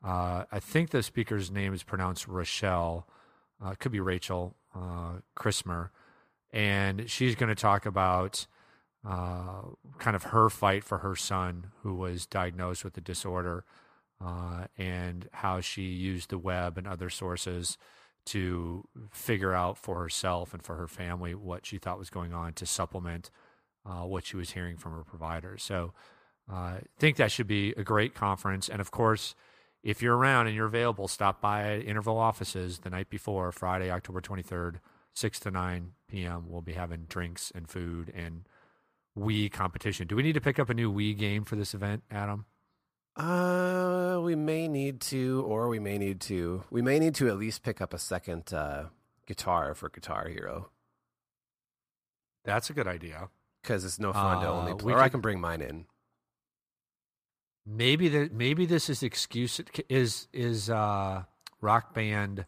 Uh, 0.03 0.43
I 0.51 0.60
think 0.60 0.89
the 0.89 1.03
speaker's 1.03 1.50
name 1.50 1.74
is 1.74 1.84
pronounced 1.84 2.27
Rochelle. 2.27 3.08
Uh, 3.63 3.72
it 3.72 3.79
could 3.79 3.91
be 3.91 4.00
Rachel 4.00 4.55
uh, 4.75 5.20
Christmer, 5.36 5.91
and 6.51 7.10
she's 7.10 7.36
going 7.36 7.50
to 7.50 7.55
talk 7.55 7.86
about 7.86 8.48
uh, 9.08 9.62
kind 10.00 10.15
of 10.15 10.24
her 10.24 10.50
fight 10.50 10.84
for 10.84 11.00
her 11.00 11.15
son 11.15 11.67
who 11.82 11.96
was 11.96 12.25
diagnosed 12.25 12.84
with 12.84 12.93
the 12.93 13.01
disorder, 13.01 13.65
uh, 14.23 14.65
and 14.77 15.27
how 15.33 15.59
she 15.59 15.83
used 15.83 16.29
the 16.29 16.37
web 16.37 16.77
and 16.77 16.87
other 16.87 17.09
sources 17.09 17.77
to 18.25 18.87
figure 19.11 19.53
out 19.53 19.77
for 19.77 19.99
herself 19.99 20.53
and 20.53 20.63
for 20.63 20.75
her 20.75 20.87
family 20.87 21.35
what 21.35 21.65
she 21.65 21.77
thought 21.77 21.99
was 21.99 22.09
going 22.09 22.33
on 22.33 22.53
to 22.53 22.65
supplement 22.65 23.29
uh, 23.85 24.05
what 24.05 24.25
she 24.25 24.37
was 24.37 24.51
hearing 24.51 24.77
from 24.77 24.93
her 24.93 25.03
providers. 25.03 25.61
So 25.61 25.93
uh, 26.49 26.55
I 26.55 26.81
think 26.99 27.17
that 27.17 27.31
should 27.31 27.47
be 27.47 27.73
a 27.75 27.83
great 27.83 28.13
conference. 28.13 28.69
And 28.69 28.79
of 28.79 28.91
course, 28.91 29.35
if 29.83 30.01
you're 30.01 30.15
around 30.15 30.47
and 30.47 30.55
you're 30.55 30.67
available, 30.67 31.09
stop 31.09 31.41
by 31.41 31.79
Interval 31.79 32.17
offices 32.17 32.79
the 32.79 32.89
night 32.89 33.09
before, 33.09 33.51
Friday, 33.51 33.91
October 33.91 34.21
23rd, 34.21 34.75
6 35.13 35.39
to 35.41 35.51
9 35.51 35.91
p.m. 36.07 36.45
We'll 36.47 36.61
be 36.61 36.73
having 36.73 37.05
drinks 37.09 37.51
and 37.53 37.69
food 37.69 38.11
and 38.15 38.47
Wii 39.17 39.51
competition. 39.51 40.07
Do 40.07 40.15
we 40.15 40.23
need 40.23 40.33
to 40.33 40.41
pick 40.41 40.59
up 40.59 40.69
a 40.69 40.73
new 40.73 40.91
Wii 40.91 41.17
game 41.17 41.43
for 41.43 41.57
this 41.57 41.73
event, 41.73 42.03
Adam? 42.09 42.45
Uh, 43.15 44.20
we 44.24 44.36
may 44.36 44.67
need 44.67 45.00
to, 45.00 45.43
or 45.48 45.67
we 45.67 45.79
may 45.79 45.98
need 45.98 46.20
to. 46.22 46.63
We 46.72 46.82
may 46.82 46.98
need 47.00 47.13
to 47.15 47.27
at 47.29 47.38
least 47.38 47.62
pick 47.63 47.79
up 47.82 47.93
a 47.93 48.00
second 48.00 48.51
uh, 48.53 48.86
guitar 49.27 49.75
for 49.75 49.89
Guitar 49.89 50.27
Hero 50.29 50.70
That's 52.43 52.70
a 52.70 52.74
good 52.74 52.88
idea. 52.88 53.29
because 53.62 53.86
it's 53.86 54.00
no 54.00 54.12
fun 54.13 54.41
to 54.41 54.48
Uh, 54.48 54.51
only 54.51 54.74
we 54.74 54.79
play. 54.79 54.93
Or 54.93 54.98
I 55.00 55.03
could- 55.03 55.12
can 55.13 55.22
bring 55.22 55.39
mine 55.39 55.62
in. 55.62 55.86
Maybe 57.65 58.10
the 58.10 58.29
maybe 58.34 58.65
this 58.65 58.89
is 58.89 59.03
excuse 59.03 59.62
is 59.88 60.27
is 60.34 60.70
uh, 60.70 61.24
Rock 61.62 61.93
Band, 61.93 62.46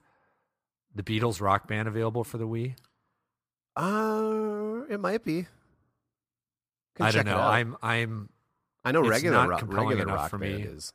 the 0.93 1.03
Beatles 1.03 1.39
Rock 1.39 1.69
Band 1.69 1.87
available 1.87 2.25
for 2.25 2.37
the 2.37 2.45
Wii? 2.45 2.75
Uh, 3.77 4.83
it 4.93 4.99
might 4.99 5.23
be. 5.23 5.47
Can 6.95 7.05
I 7.05 7.11
don't 7.11 7.21
it 7.27 7.29
know. 7.29 7.37
out. 7.37 7.53
I'm 7.53 7.77
I'm 7.81 8.29
I 8.85 8.91
know 8.91 9.01
regular 9.01 9.47
rock, 9.47 9.63
regular 9.65 10.05
rock 10.05 10.29
for 10.29 10.37
band 10.37 10.55
me. 10.57 10.61
is 10.63 10.93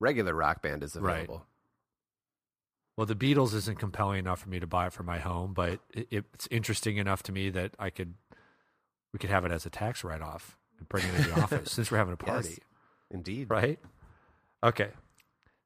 regular 0.00 0.34
rock 0.34 0.62
band 0.62 0.82
is 0.82 0.96
Right. 0.96 1.14
available. 1.24 1.46
well 2.96 3.06
the 3.06 3.14
Beatles 3.16 3.54
isn't 3.54 3.78
compelling 3.78 4.18
enough 4.20 4.40
for 4.40 4.48
me 4.48 4.60
to 4.60 4.66
buy 4.66 4.86
it 4.86 4.92
for 4.92 5.02
my 5.02 5.18
home, 5.18 5.52
but 5.54 5.80
it, 5.92 6.08
it's 6.32 6.48
interesting 6.50 6.96
enough 6.98 7.22
to 7.24 7.32
me 7.32 7.50
that 7.50 7.74
I 7.78 7.90
could 7.90 8.14
we 9.12 9.18
could 9.18 9.30
have 9.30 9.44
it 9.44 9.52
as 9.52 9.66
a 9.66 9.70
tax 9.70 10.04
write 10.04 10.22
off 10.22 10.56
and 10.78 10.88
bring 10.88 11.04
it 11.04 11.14
in 11.14 11.22
the 11.34 11.40
office 11.42 11.72
since 11.72 11.90
we're 11.90 11.98
having 11.98 12.14
a 12.14 12.16
party. 12.28 12.48
Yes. 12.50 12.58
Indeed. 13.10 13.50
right? 13.50 13.78
Okay. 14.64 14.88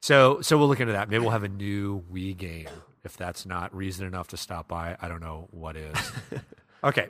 So 0.03 0.41
so 0.41 0.59
we'll 0.59 0.69
look 0.69 0.81
into 0.81 0.93
that. 0.95 1.09
Maybe 1.09 1.21
we'll 1.23 1.31
have 1.31 1.43
a 1.45 1.49
new 1.49 2.03
Wii 2.13 2.37
game. 2.37 2.69
If 3.05 3.17
that's 3.17 3.47
not 3.47 3.73
reason 3.75 4.05
enough 4.05 4.29
to 4.29 4.37
stop 4.37 4.67
by, 4.67 4.97
I 5.01 5.07
don't 5.09 5.21
know 5.21 5.47
what 5.53 5.77
is. 5.77 5.97
okay. 6.85 7.09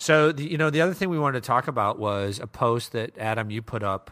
So 0.00 0.32
the, 0.32 0.50
you 0.50 0.58
know 0.58 0.70
the 0.70 0.80
other 0.80 0.94
thing 0.94 1.10
we 1.10 1.18
wanted 1.18 1.42
to 1.42 1.46
talk 1.46 1.68
about 1.68 1.98
was 1.98 2.40
a 2.40 2.46
post 2.46 2.92
that 2.92 3.16
Adam 3.18 3.50
you 3.50 3.62
put 3.62 3.82
up 3.82 4.10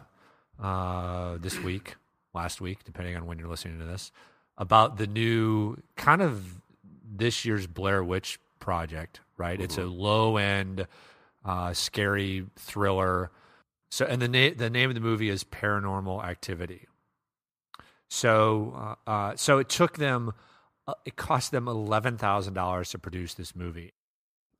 uh, 0.61 1.37
this 1.41 1.59
week, 1.59 1.95
last 2.33 2.61
week, 2.61 2.83
depending 2.85 3.15
on 3.17 3.25
when 3.25 3.39
you're 3.39 3.49
listening 3.49 3.79
to 3.79 3.85
this, 3.85 4.11
about 4.57 4.97
the 4.97 5.07
new 5.07 5.77
kind 5.97 6.21
of 6.21 6.61
this 7.03 7.43
year's 7.43 7.65
Blair 7.65 8.03
Witch 8.03 8.39
project. 8.59 9.19
Right? 9.35 9.59
It's 9.59 9.77
a 9.77 9.85
low 9.85 10.35
end, 10.37 10.85
uh, 11.45 11.73
scary 11.73 12.45
thriller. 12.57 13.31
So, 13.89 14.05
and 14.05 14.21
the 14.21 14.27
name 14.27 14.55
the 14.57 14.69
name 14.69 14.89
of 14.89 14.95
the 14.95 15.01
movie 15.01 15.29
is 15.29 15.43
Paranormal 15.43 16.23
Activity. 16.23 16.87
So, 18.09 18.95
uh, 19.07 19.09
uh, 19.09 19.35
so 19.37 19.59
it 19.59 19.69
took 19.69 19.97
them, 19.97 20.33
uh, 20.87 20.93
it 21.05 21.15
cost 21.15 21.51
them 21.51 21.67
eleven 21.67 22.17
thousand 22.17 22.53
dollars 22.53 22.89
to 22.91 22.99
produce 22.99 23.33
this 23.33 23.55
movie. 23.55 23.93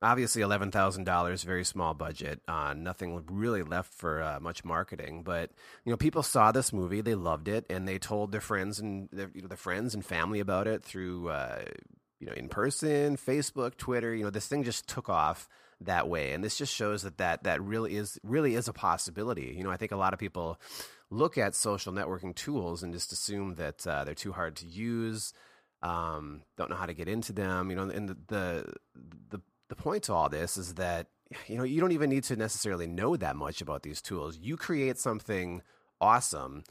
Obviously, 0.02 0.40
eleven 0.40 0.70
thousand 0.70 1.04
dollars, 1.04 1.42
very 1.42 1.64
small 1.64 1.92
budget. 1.92 2.40
Uh, 2.48 2.72
nothing 2.74 3.22
really 3.30 3.62
left 3.62 3.92
for 3.92 4.22
uh, 4.22 4.40
much 4.40 4.64
marketing, 4.64 5.22
but 5.22 5.50
you 5.84 5.90
know, 5.90 5.96
people 5.96 6.22
saw 6.22 6.52
this 6.52 6.72
movie, 6.72 7.02
they 7.02 7.14
loved 7.14 7.48
it, 7.48 7.66
and 7.68 7.86
they 7.86 7.98
told 7.98 8.32
their 8.32 8.40
friends 8.40 8.80
and 8.80 9.10
their, 9.12 9.30
you 9.34 9.42
know, 9.42 9.48
their 9.48 9.58
friends 9.58 9.94
and 9.94 10.04
family 10.04 10.40
about 10.40 10.66
it 10.66 10.82
through 10.82 11.28
uh, 11.28 11.64
you 12.18 12.26
know, 12.26 12.32
in 12.34 12.48
person, 12.48 13.16
Facebook, 13.16 13.76
Twitter. 13.76 14.14
You 14.14 14.24
know, 14.24 14.30
this 14.30 14.46
thing 14.46 14.62
just 14.62 14.86
took 14.88 15.08
off 15.08 15.48
that 15.80 16.08
way, 16.08 16.32
and 16.32 16.44
this 16.44 16.56
just 16.56 16.74
shows 16.74 17.02
that 17.02 17.18
that 17.18 17.42
that 17.44 17.62
really 17.62 17.96
is 17.96 18.18
really 18.22 18.54
is 18.54 18.68
a 18.68 18.72
possibility. 18.72 19.54
You 19.56 19.64
know, 19.64 19.70
I 19.70 19.76
think 19.76 19.92
a 19.92 19.96
lot 19.96 20.12
of 20.12 20.18
people 20.18 20.60
look 21.10 21.38
at 21.38 21.54
social 21.54 21.92
networking 21.92 22.34
tools 22.34 22.82
and 22.82 22.92
just 22.92 23.12
assume 23.12 23.54
that 23.56 23.86
uh, 23.86 24.04
they're 24.04 24.14
too 24.14 24.32
hard 24.32 24.56
to 24.56 24.66
use, 24.66 25.32
um, 25.82 26.42
don't 26.56 26.70
know 26.70 26.76
how 26.76 26.86
to 26.86 26.94
get 26.94 27.08
into 27.08 27.32
them. 27.32 27.70
You 27.70 27.76
know, 27.76 27.82
and 27.84 28.08
the 28.08 28.16
the 28.28 28.74
the, 29.30 29.40
the 29.70 29.76
point 29.76 30.02
to 30.04 30.12
all 30.12 30.28
this 30.28 30.58
is 30.58 30.74
that 30.74 31.06
you 31.46 31.56
know 31.56 31.64
you 31.64 31.80
don't 31.80 31.92
even 31.92 32.10
need 32.10 32.24
to 32.24 32.36
necessarily 32.36 32.86
know 32.86 33.16
that 33.16 33.36
much 33.36 33.62
about 33.62 33.82
these 33.82 34.02
tools. 34.02 34.38
You 34.42 34.58
create 34.58 34.98
something 34.98 35.62
awesome, 36.00 36.64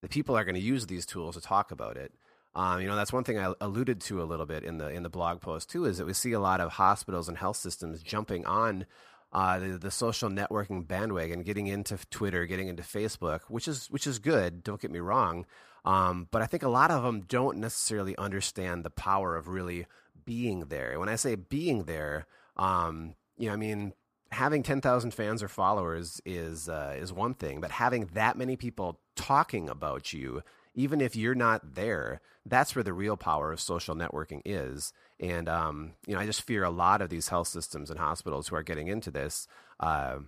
the 0.00 0.08
people 0.08 0.36
are 0.36 0.44
going 0.44 0.54
to 0.54 0.60
use 0.60 0.86
these 0.86 1.04
tools 1.04 1.34
to 1.34 1.40
talk 1.40 1.70
about 1.70 1.96
it. 1.96 2.12
Um, 2.54 2.80
you 2.80 2.86
know, 2.86 2.96
that's 2.96 3.12
one 3.12 3.24
thing 3.24 3.38
I 3.38 3.52
alluded 3.60 4.00
to 4.02 4.22
a 4.22 4.24
little 4.24 4.46
bit 4.46 4.64
in 4.64 4.78
the 4.78 4.88
in 4.88 5.02
the 5.02 5.10
blog 5.10 5.40
post 5.40 5.70
too, 5.70 5.84
is 5.84 5.98
that 5.98 6.06
we 6.06 6.12
see 6.12 6.32
a 6.32 6.40
lot 6.40 6.60
of 6.60 6.72
hospitals 6.72 7.28
and 7.28 7.36
health 7.36 7.56
systems 7.56 8.02
jumping 8.02 8.46
on 8.46 8.86
uh, 9.32 9.58
the, 9.58 9.78
the 9.78 9.90
social 9.90 10.30
networking 10.30 10.86
bandwagon, 10.86 11.42
getting 11.42 11.66
into 11.66 11.98
Twitter, 12.10 12.46
getting 12.46 12.68
into 12.68 12.82
Facebook, 12.82 13.40
which 13.48 13.68
is 13.68 13.88
which 13.90 14.06
is 14.06 14.18
good. 14.18 14.62
Don't 14.62 14.80
get 14.80 14.90
me 14.90 15.00
wrong, 15.00 15.44
um, 15.84 16.28
but 16.30 16.40
I 16.40 16.46
think 16.46 16.62
a 16.62 16.68
lot 16.68 16.90
of 16.90 17.02
them 17.02 17.22
don't 17.28 17.58
necessarily 17.58 18.16
understand 18.16 18.84
the 18.84 18.90
power 18.90 19.36
of 19.36 19.48
really 19.48 19.86
being 20.28 20.66
there. 20.66 21.00
When 21.00 21.08
I 21.08 21.16
say 21.16 21.36
being 21.36 21.84
there, 21.84 22.26
um, 22.58 23.14
you 23.38 23.46
know, 23.46 23.54
I 23.54 23.56
mean 23.56 23.94
having 24.30 24.62
ten 24.62 24.82
thousand 24.82 25.12
fans 25.14 25.42
or 25.42 25.48
followers 25.48 26.20
is 26.26 26.68
uh, 26.68 26.94
is 26.98 27.14
one 27.14 27.32
thing, 27.32 27.62
but 27.62 27.70
having 27.70 28.10
that 28.12 28.36
many 28.36 28.54
people 28.54 29.00
talking 29.16 29.70
about 29.70 30.12
you, 30.12 30.42
even 30.74 31.00
if 31.00 31.16
you're 31.16 31.34
not 31.34 31.74
there, 31.76 32.20
that's 32.44 32.76
where 32.76 32.82
the 32.82 32.92
real 32.92 33.16
power 33.16 33.52
of 33.52 33.58
social 33.58 33.94
networking 33.94 34.42
is. 34.44 34.92
And 35.18 35.48
um, 35.48 35.92
you 36.06 36.12
know, 36.12 36.20
I 36.20 36.26
just 36.26 36.42
fear 36.42 36.62
a 36.62 36.68
lot 36.70 37.00
of 37.00 37.08
these 37.08 37.28
health 37.28 37.48
systems 37.48 37.88
and 37.88 37.98
hospitals 37.98 38.48
who 38.48 38.56
are 38.56 38.62
getting 38.62 38.88
into 38.88 39.10
this 39.10 39.48
uh, 39.80 40.18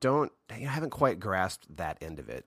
don't 0.00 0.32
you 0.56 0.64
know, 0.64 0.70
haven't 0.70 0.90
quite 0.90 1.20
grasped 1.20 1.76
that 1.76 1.98
end 2.02 2.18
of 2.18 2.28
it. 2.28 2.44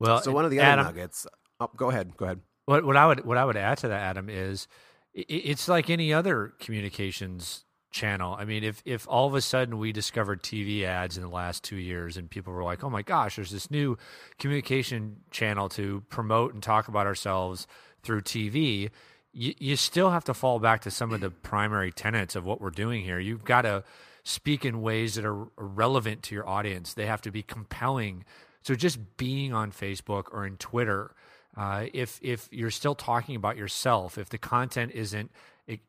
Well, 0.00 0.20
so 0.20 0.32
one 0.32 0.44
of 0.44 0.50
the 0.50 0.58
other 0.58 0.68
Adam, 0.68 0.84
nuggets. 0.86 1.28
Oh, 1.60 1.70
go 1.76 1.90
ahead. 1.90 2.16
Go 2.16 2.24
ahead. 2.24 2.40
What 2.66 2.84
what 2.84 2.96
I 2.96 3.06
would 3.06 3.24
what 3.24 3.38
I 3.38 3.44
would 3.44 3.56
add 3.56 3.78
to 3.78 3.88
that, 3.88 4.00
Adam, 4.00 4.28
is 4.28 4.66
it's 5.14 5.68
like 5.68 5.90
any 5.90 6.12
other 6.12 6.52
communications 6.58 7.64
channel. 7.92 8.36
I 8.38 8.44
mean, 8.44 8.64
if 8.64 8.82
if 8.84 9.06
all 9.08 9.28
of 9.28 9.34
a 9.34 9.40
sudden 9.40 9.78
we 9.78 9.92
discovered 9.92 10.42
TV 10.42 10.82
ads 10.82 11.16
in 11.16 11.22
the 11.22 11.28
last 11.28 11.62
two 11.62 11.76
years 11.76 12.16
and 12.16 12.28
people 12.28 12.52
were 12.52 12.64
like, 12.64 12.82
"Oh 12.82 12.90
my 12.90 13.02
gosh, 13.02 13.36
there's 13.36 13.52
this 13.52 13.70
new 13.70 13.96
communication 14.38 15.20
channel 15.30 15.68
to 15.70 16.02
promote 16.08 16.52
and 16.52 16.62
talk 16.62 16.88
about 16.88 17.06
ourselves 17.06 17.66
through 18.02 18.22
TV," 18.22 18.90
you, 19.32 19.54
you 19.58 19.76
still 19.76 20.10
have 20.10 20.24
to 20.24 20.34
fall 20.34 20.58
back 20.58 20.80
to 20.82 20.90
some 20.90 21.12
of 21.12 21.20
the 21.20 21.30
primary 21.30 21.92
tenets 21.92 22.34
of 22.34 22.44
what 22.44 22.60
we're 22.60 22.70
doing 22.70 23.04
here. 23.04 23.20
You've 23.20 23.44
got 23.44 23.62
to 23.62 23.84
speak 24.24 24.64
in 24.64 24.82
ways 24.82 25.14
that 25.14 25.24
are 25.24 25.46
relevant 25.56 26.22
to 26.24 26.34
your 26.34 26.48
audience. 26.48 26.94
They 26.94 27.06
have 27.06 27.22
to 27.22 27.30
be 27.30 27.42
compelling. 27.42 28.24
So 28.62 28.74
just 28.74 29.16
being 29.16 29.52
on 29.52 29.70
Facebook 29.70 30.24
or 30.32 30.46
in 30.46 30.56
Twitter 30.56 31.14
uh, 31.56 31.86
if 31.92 32.18
if 32.22 32.48
you're 32.50 32.70
still 32.70 32.94
talking 32.94 33.36
about 33.36 33.56
yourself, 33.56 34.18
if 34.18 34.28
the 34.28 34.38
content 34.38 34.92
isn't 34.92 35.30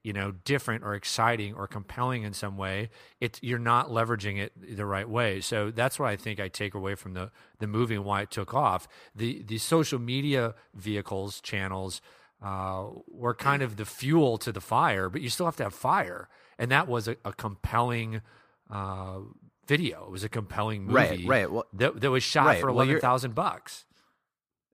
you 0.04 0.14
know 0.14 0.32
different 0.46 0.84
or 0.84 0.96
exciting 0.96 1.54
or 1.54 1.68
compelling 1.68 2.24
in 2.24 2.34
some 2.34 2.58
way, 2.58 2.90
it 3.20 3.40
you're 3.42 3.60
not 3.60 3.90
leveraging 3.90 4.38
it 4.38 4.54
the 4.78 4.86
right 4.86 5.10
way. 5.10 5.42
So 5.42 5.72
that's 5.72 6.00
what 6.00 6.08
I 6.10 6.16
think 6.16 6.40
I 6.40 6.48
take 6.48 6.74
away 6.74 6.96
from 6.96 7.14
the 7.14 7.32
the 7.60 7.68
movie 7.68 7.96
and 7.96 8.06
why 8.06 8.22
it 8.22 8.32
took 8.32 8.54
off. 8.54 8.88
The 9.16 9.44
the 9.44 9.58
social 9.58 10.00
media 10.00 10.54
vehicles 10.74 11.42
channels 11.42 12.02
uh, 12.42 12.86
were 13.08 13.34
kind 13.34 13.62
of 13.62 13.76
the 13.76 13.86
fuel 13.86 14.38
to 14.40 14.52
the 14.52 14.62
fire, 14.62 15.10
but 15.10 15.22
you 15.22 15.30
still 15.30 15.46
have 15.48 15.58
to 15.58 15.64
have 15.64 15.74
fire, 15.74 16.30
and 16.60 16.70
that 16.72 16.88
was 16.88 17.08
a, 17.08 17.18
a 17.26 17.34
compelling 17.34 18.22
uh, 18.70 19.20
video. 19.68 20.06
It 20.06 20.12
was 20.12 20.24
a 20.24 20.30
compelling 20.30 20.86
movie, 20.86 21.26
Right, 21.26 21.26
right. 21.26 21.52
Well, 21.52 21.66
that, 21.74 22.00
that 22.02 22.12
was 22.12 22.24
shot 22.24 22.46
right. 22.46 22.60
for 22.62 22.68
Well, 22.68 22.84
eleven 22.84 23.02
thousand 23.02 23.36
bucks. 23.36 23.86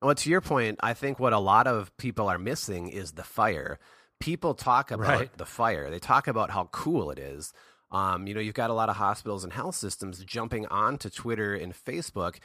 Well, 0.01 0.15
to 0.15 0.29
your 0.29 0.41
point, 0.41 0.79
I 0.81 0.93
think 0.93 1.19
what 1.19 1.33
a 1.33 1.39
lot 1.39 1.67
of 1.67 1.95
people 1.97 2.27
are 2.27 2.39
missing 2.39 2.87
is 2.89 3.11
the 3.13 3.23
fire. 3.23 3.79
People 4.19 4.53
talk 4.53 4.91
about 4.91 5.07
Right. 5.19 5.37
the 5.37 5.45
fire. 5.45 5.89
They 5.89 5.99
talk 5.99 6.27
about 6.27 6.49
how 6.49 6.69
cool 6.71 7.11
it 7.11 7.19
is. 7.19 7.53
Um, 7.91 8.25
you 8.25 8.33
know, 8.33 8.39
you've 8.39 8.55
got 8.55 8.69
a 8.69 8.73
lot 8.73 8.89
of 8.89 8.95
hospitals 8.95 9.43
and 9.43 9.51
health 9.53 9.75
systems 9.75 10.23
jumping 10.23 10.65
onto 10.67 11.09
Twitter 11.09 11.53
and 11.55 11.73
Facebook. 11.73 12.37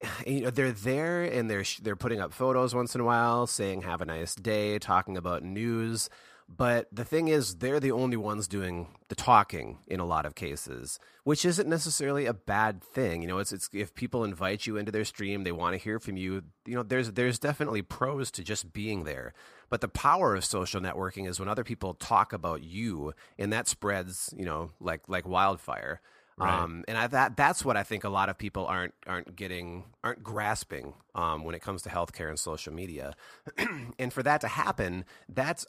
And, 0.26 0.34
you 0.36 0.40
know, 0.42 0.50
they're 0.50 0.70
there 0.70 1.24
and 1.24 1.50
they're 1.50 1.64
sh- 1.64 1.80
they're 1.82 1.96
putting 1.96 2.20
up 2.20 2.32
photos 2.32 2.72
once 2.74 2.94
in 2.94 3.00
a 3.00 3.04
while, 3.04 3.48
saying 3.48 3.82
"Have 3.82 4.00
a 4.00 4.04
nice 4.04 4.34
day," 4.36 4.78
talking 4.78 5.16
about 5.16 5.42
news. 5.42 6.08
But 6.48 6.88
the 6.90 7.04
thing 7.04 7.28
is, 7.28 7.56
they're 7.56 7.78
the 7.78 7.92
only 7.92 8.16
ones 8.16 8.48
doing 8.48 8.88
the 9.08 9.14
talking 9.14 9.78
in 9.86 10.00
a 10.00 10.06
lot 10.06 10.24
of 10.24 10.34
cases, 10.34 10.98
which 11.22 11.44
isn't 11.44 11.68
necessarily 11.68 12.24
a 12.24 12.32
bad 12.32 12.82
thing. 12.82 13.20
You 13.20 13.28
know, 13.28 13.38
it's 13.38 13.52
it's 13.52 13.68
if 13.74 13.94
people 13.94 14.24
invite 14.24 14.66
you 14.66 14.78
into 14.78 14.90
their 14.90 15.04
stream, 15.04 15.44
they 15.44 15.52
want 15.52 15.74
to 15.74 15.78
hear 15.78 15.98
from 15.98 16.16
you. 16.16 16.44
You 16.64 16.76
know, 16.76 16.82
there's 16.82 17.12
there's 17.12 17.38
definitely 17.38 17.82
pros 17.82 18.30
to 18.32 18.42
just 18.42 18.72
being 18.72 19.04
there. 19.04 19.34
But 19.68 19.82
the 19.82 19.88
power 19.88 20.34
of 20.34 20.44
social 20.44 20.80
networking 20.80 21.28
is 21.28 21.38
when 21.38 21.50
other 21.50 21.64
people 21.64 21.92
talk 21.92 22.32
about 22.32 22.62
you, 22.62 23.12
and 23.38 23.52
that 23.52 23.68
spreads, 23.68 24.32
you 24.34 24.46
know, 24.46 24.70
like 24.80 25.02
like 25.06 25.28
wildfire. 25.28 26.00
Right. 26.38 26.62
Um, 26.62 26.84
and 26.86 26.96
I, 26.96 27.08
that 27.08 27.36
that's 27.36 27.64
what 27.64 27.76
I 27.76 27.82
think 27.82 28.04
a 28.04 28.08
lot 28.08 28.28
of 28.28 28.38
people 28.38 28.64
aren't 28.64 28.94
aren't 29.06 29.34
getting 29.34 29.84
aren't 30.04 30.22
grasping 30.22 30.94
um, 31.14 31.44
when 31.44 31.54
it 31.54 31.60
comes 31.60 31.82
to 31.82 31.90
healthcare 31.90 32.28
and 32.28 32.38
social 32.38 32.72
media. 32.72 33.14
and 33.98 34.12
for 34.12 34.22
that 34.22 34.40
to 34.42 34.48
happen, 34.48 35.04
that's 35.28 35.66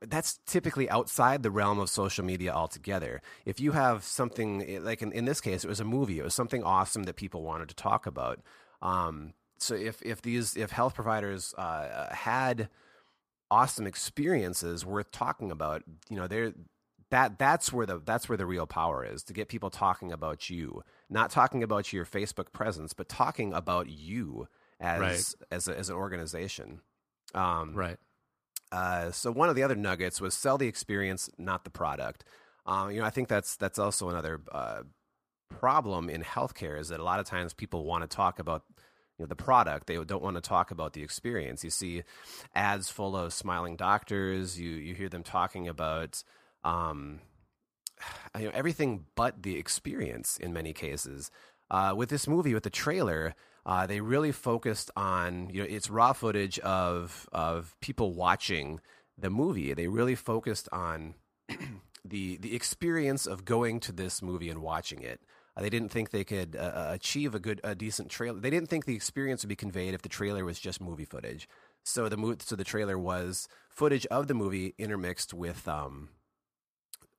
that's 0.00 0.38
typically 0.46 0.88
outside 0.90 1.42
the 1.42 1.50
realm 1.50 1.78
of 1.78 1.90
social 1.90 2.24
media 2.24 2.52
altogether. 2.52 3.20
If 3.44 3.60
you 3.60 3.72
have 3.72 4.04
something 4.04 4.82
like 4.84 5.02
in, 5.02 5.12
in 5.12 5.24
this 5.24 5.40
case, 5.40 5.64
it 5.64 5.68
was 5.68 5.80
a 5.80 5.84
movie. 5.84 6.18
It 6.18 6.24
was 6.24 6.34
something 6.34 6.62
awesome 6.62 7.04
that 7.04 7.16
people 7.16 7.42
wanted 7.42 7.68
to 7.68 7.74
talk 7.74 8.06
about. 8.06 8.40
Um, 8.82 9.34
so 9.58 9.74
if 9.74 10.00
if 10.02 10.22
these 10.22 10.56
if 10.56 10.70
health 10.70 10.94
providers 10.94 11.54
uh, 11.58 12.12
had 12.14 12.68
awesome 13.50 13.86
experiences 13.86 14.84
worth 14.84 15.10
talking 15.10 15.50
about, 15.50 15.82
you 16.08 16.16
know, 16.16 16.26
they're 16.26 16.52
that 17.10 17.38
that's 17.38 17.72
where 17.72 17.86
the 17.86 18.00
that's 18.04 18.28
where 18.28 18.36
the 18.36 18.46
real 18.46 18.66
power 18.66 19.04
is 19.04 19.22
to 19.24 19.32
get 19.32 19.48
people 19.48 19.70
talking 19.70 20.12
about 20.12 20.50
you, 20.50 20.82
not 21.08 21.30
talking 21.30 21.62
about 21.62 21.92
your 21.92 22.04
Facebook 22.04 22.52
presence, 22.52 22.92
but 22.92 23.08
talking 23.08 23.52
about 23.52 23.88
you 23.88 24.46
as 24.80 25.00
Right. 25.00 25.34
as 25.50 25.68
a, 25.68 25.78
as 25.78 25.88
an 25.88 25.96
organization. 25.96 26.80
Um, 27.34 27.74
Right. 27.74 27.98
Uh, 28.72 29.10
so 29.10 29.32
one 29.32 29.48
of 29.48 29.56
the 29.56 29.62
other 29.62 29.76
nuggets 29.76 30.20
was 30.20 30.34
sell 30.34 30.58
the 30.58 30.68
experience, 30.68 31.30
not 31.38 31.64
the 31.64 31.70
product. 31.70 32.24
Um, 32.66 32.90
you 32.90 33.00
know, 33.00 33.06
I 33.06 33.10
think 33.10 33.28
that's 33.28 33.56
that's 33.56 33.78
also 33.78 34.10
another 34.10 34.40
uh, 34.52 34.82
problem 35.48 36.10
in 36.10 36.22
healthcare 36.22 36.78
is 36.78 36.88
that 36.88 37.00
a 37.00 37.04
lot 37.04 37.20
of 37.20 37.26
times 37.26 37.54
people 37.54 37.84
want 37.84 38.02
to 38.02 38.14
talk 38.14 38.38
about 38.38 38.64
you 39.18 39.24
know, 39.24 39.26
the 39.26 39.36
product. 39.36 39.86
They 39.86 39.96
don't 39.96 40.22
want 40.22 40.36
to 40.36 40.42
talk 40.42 40.70
about 40.70 40.92
the 40.92 41.02
experience. 41.02 41.64
You 41.64 41.70
see 41.70 42.02
ads 42.54 42.90
full 42.90 43.16
of 43.16 43.32
smiling 43.32 43.76
doctors. 43.76 44.60
You 44.60 44.70
you 44.70 44.94
hear 44.94 45.08
them 45.08 45.22
talking 45.22 45.66
about 45.66 46.22
um, 46.62 47.20
you 48.38 48.44
know 48.44 48.52
everything 48.54 49.06
but 49.14 49.42
the 49.42 49.56
experience 49.56 50.36
in 50.36 50.52
many 50.52 50.72
cases. 50.72 51.30
Uh, 51.70 51.92
with 51.94 52.08
this 52.08 52.26
movie, 52.26 52.54
with 52.54 52.62
the 52.62 52.70
trailer, 52.70 53.34
uh, 53.68 53.86
they 53.86 54.00
really 54.00 54.32
focused 54.32 54.90
on 54.96 55.50
you 55.50 55.60
know 55.60 55.68
it's 55.68 55.90
raw 55.90 56.14
footage 56.14 56.58
of 56.60 57.28
of 57.32 57.76
people 57.82 58.14
watching 58.14 58.80
the 59.18 59.28
movie. 59.28 59.74
They 59.74 59.88
really 59.88 60.14
focused 60.14 60.70
on 60.72 61.14
the 62.04 62.38
the 62.38 62.56
experience 62.56 63.26
of 63.26 63.44
going 63.44 63.80
to 63.80 63.92
this 63.92 64.22
movie 64.22 64.48
and 64.48 64.62
watching 64.62 65.02
it. 65.02 65.20
Uh, 65.54 65.60
they 65.60 65.68
didn't 65.68 65.90
think 65.90 66.10
they 66.10 66.24
could 66.24 66.56
uh, 66.56 66.60
uh, 66.60 66.90
achieve 66.92 67.34
a 67.34 67.38
good, 67.38 67.60
a 67.62 67.74
decent 67.74 68.08
trailer. 68.08 68.40
They 68.40 68.48
didn't 68.48 68.70
think 68.70 68.86
the 68.86 68.94
experience 68.94 69.42
would 69.42 69.48
be 69.50 69.56
conveyed 69.56 69.92
if 69.92 70.00
the 70.00 70.08
trailer 70.08 70.46
was 70.46 70.58
just 70.58 70.80
movie 70.80 71.04
footage. 71.04 71.46
So 71.84 72.08
the 72.08 72.16
mo- 72.16 72.36
so 72.38 72.56
the 72.56 72.64
trailer 72.64 72.98
was 72.98 73.48
footage 73.68 74.06
of 74.06 74.28
the 74.28 74.34
movie 74.34 74.74
intermixed 74.78 75.34
with 75.34 75.68
um, 75.68 76.08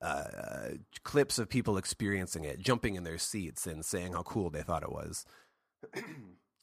uh, 0.01 0.69
clips 1.03 1.38
of 1.38 1.47
people 1.47 1.77
experiencing 1.77 2.43
it, 2.43 2.59
jumping 2.59 2.95
in 2.95 3.03
their 3.03 3.19
seats 3.19 3.67
and 3.67 3.85
saying 3.85 4.13
how 4.13 4.23
cool 4.23 4.49
they 4.49 4.63
thought 4.63 4.81
it 4.81 4.91
was. 4.91 5.25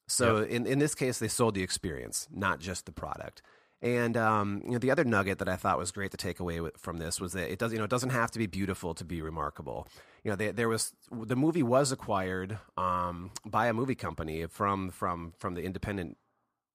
So 0.06 0.38
in 0.38 0.66
in 0.66 0.78
this 0.78 0.94
case, 0.94 1.18
they 1.18 1.28
sold 1.28 1.54
the 1.54 1.62
experience, 1.62 2.28
not 2.32 2.60
just 2.60 2.86
the 2.86 2.92
product. 2.92 3.42
And 3.82 4.16
um, 4.16 4.62
you 4.64 4.72
know, 4.72 4.78
the 4.78 4.90
other 4.90 5.04
nugget 5.04 5.38
that 5.38 5.48
I 5.48 5.56
thought 5.56 5.78
was 5.78 5.90
great 5.90 6.10
to 6.12 6.16
take 6.16 6.40
away 6.40 6.60
with, 6.60 6.76
from 6.78 6.96
this 6.96 7.20
was 7.20 7.34
that 7.34 7.50
it 7.50 7.58
does 7.58 7.72
you 7.72 7.78
know 7.78 7.84
it 7.84 7.90
doesn't 7.90 8.10
have 8.10 8.30
to 8.32 8.38
be 8.38 8.46
beautiful 8.46 8.94
to 8.94 9.04
be 9.04 9.20
remarkable. 9.20 9.86
You 10.24 10.30
know, 10.30 10.36
they, 10.36 10.50
there 10.50 10.68
was 10.68 10.94
the 11.12 11.36
movie 11.36 11.62
was 11.62 11.92
acquired 11.92 12.58
um, 12.76 13.30
by 13.44 13.68
a 13.68 13.74
movie 13.74 13.94
company 13.94 14.46
from 14.46 14.90
from 14.90 15.34
from 15.38 15.54
the 15.54 15.62
independent 15.62 16.16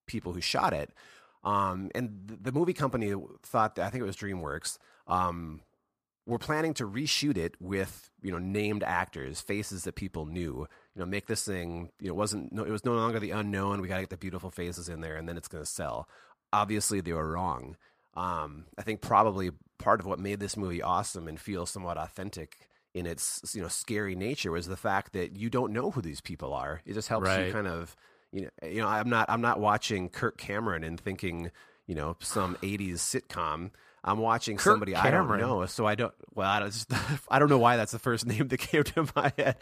people 0.06 0.32
who 0.32 0.40
shot 0.40 0.72
it. 0.72 0.90
Um, 1.44 1.90
and 1.94 2.38
the 2.40 2.52
movie 2.52 2.72
company 2.72 3.12
thought 3.42 3.74
that 3.74 3.86
I 3.86 3.90
think 3.90 4.02
it 4.02 4.06
was 4.06 4.16
DreamWorks 4.16 4.78
um, 5.08 5.60
were 6.24 6.38
planning 6.38 6.72
to 6.74 6.86
reshoot 6.86 7.36
it 7.36 7.56
with 7.60 8.10
you 8.22 8.30
know 8.30 8.38
named 8.38 8.84
actors, 8.84 9.40
faces 9.40 9.84
that 9.84 9.96
people 9.96 10.26
knew. 10.26 10.68
You 10.94 11.00
know, 11.00 11.06
make 11.06 11.26
this 11.26 11.44
thing 11.44 11.90
you 12.00 12.08
know 12.08 12.14
wasn't 12.14 12.52
no, 12.52 12.64
it 12.64 12.70
was 12.70 12.84
no 12.84 12.92
longer 12.92 13.18
the 13.18 13.30
unknown. 13.30 13.80
We 13.80 13.88
got 13.88 13.96
to 13.96 14.02
get 14.02 14.10
the 14.10 14.16
beautiful 14.16 14.50
faces 14.50 14.88
in 14.88 15.00
there, 15.00 15.16
and 15.16 15.28
then 15.28 15.36
it's 15.36 15.48
going 15.48 15.64
to 15.64 15.70
sell. 15.70 16.08
Obviously, 16.52 17.00
they 17.00 17.12
were 17.12 17.32
wrong. 17.32 17.76
Um, 18.14 18.66
I 18.76 18.82
think 18.82 19.00
probably 19.00 19.50
part 19.78 20.00
of 20.00 20.06
what 20.06 20.18
made 20.18 20.38
this 20.38 20.56
movie 20.56 20.82
awesome 20.82 21.28
and 21.28 21.40
feel 21.40 21.64
somewhat 21.64 21.96
authentic 21.96 22.68
in 22.94 23.06
its 23.06 23.54
you 23.54 23.62
know 23.62 23.68
scary 23.68 24.14
nature 24.14 24.52
was 24.52 24.66
the 24.66 24.76
fact 24.76 25.12
that 25.14 25.36
you 25.36 25.48
don't 25.48 25.72
know 25.72 25.90
who 25.90 26.02
these 26.02 26.20
people 26.20 26.52
are. 26.52 26.82
It 26.84 26.94
just 26.94 27.08
helps 27.08 27.28
you 27.36 27.52
kind 27.52 27.66
of 27.66 27.96
you 28.32 28.42
know 28.42 28.68
you 28.68 28.80
know 28.82 28.88
I'm 28.88 29.08
not 29.08 29.30
I'm 29.30 29.40
not 29.40 29.60
watching 29.60 30.08
Kirk 30.08 30.36
Cameron 30.36 30.84
and 30.84 31.00
thinking 31.00 31.50
you 31.86 31.94
know 31.94 32.16
some 32.20 32.56
80s 32.62 32.96
sitcom. 32.96 33.70
I'm 34.04 34.18
watching 34.18 34.56
Kirk 34.56 34.72
somebody 34.72 34.94
I 34.94 35.10
don't 35.10 35.38
know, 35.38 35.64
so 35.66 35.86
I 35.86 35.94
don't. 35.94 36.12
Well, 36.34 36.48
I 36.48 36.60
don't, 36.60 36.72
just, 36.72 36.92
I 37.28 37.38
don't 37.38 37.48
know 37.48 37.58
why 37.58 37.76
that's 37.76 37.92
the 37.92 37.98
first 37.98 38.26
name 38.32 38.48
that 38.48 38.58
came 38.58 38.82
to 38.84 39.08
my 39.14 39.32
head, 39.38 39.56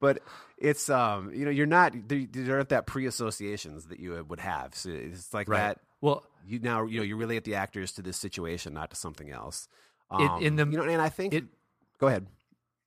but 0.00 0.18
it's 0.58 0.88
um 0.88 1.32
you 1.34 1.44
know 1.44 1.50
you're 1.50 1.66
not 1.66 1.92
there, 2.08 2.26
there 2.30 2.56
aren't 2.56 2.68
that 2.70 2.86
pre-associations 2.86 3.86
that 3.86 4.00
you 4.00 4.24
would 4.28 4.40
have. 4.40 4.74
So 4.74 4.90
it's 4.90 5.32
like 5.34 5.48
Right. 5.48 5.58
that. 5.58 5.80
Well, 6.00 6.24
You 6.46 6.60
now 6.60 6.84
you 6.84 6.98
know 6.98 7.02
you 7.04 7.16
relate 7.16 7.44
the 7.44 7.56
actors 7.56 7.92
to 7.92 8.02
this 8.02 8.16
situation, 8.16 8.72
not 8.74 8.90
to 8.90 8.96
something 8.96 9.30
else. 9.30 9.68
In- 10.12 10.28
Um, 10.28 10.42
in 10.42 10.56
the- 10.56 10.66
you 10.66 10.76
know, 10.76 10.84
and 10.84 11.02
I 11.02 11.08
think 11.08 11.34
it- 11.34 11.46
go 11.98 12.06
ahead. 12.06 12.26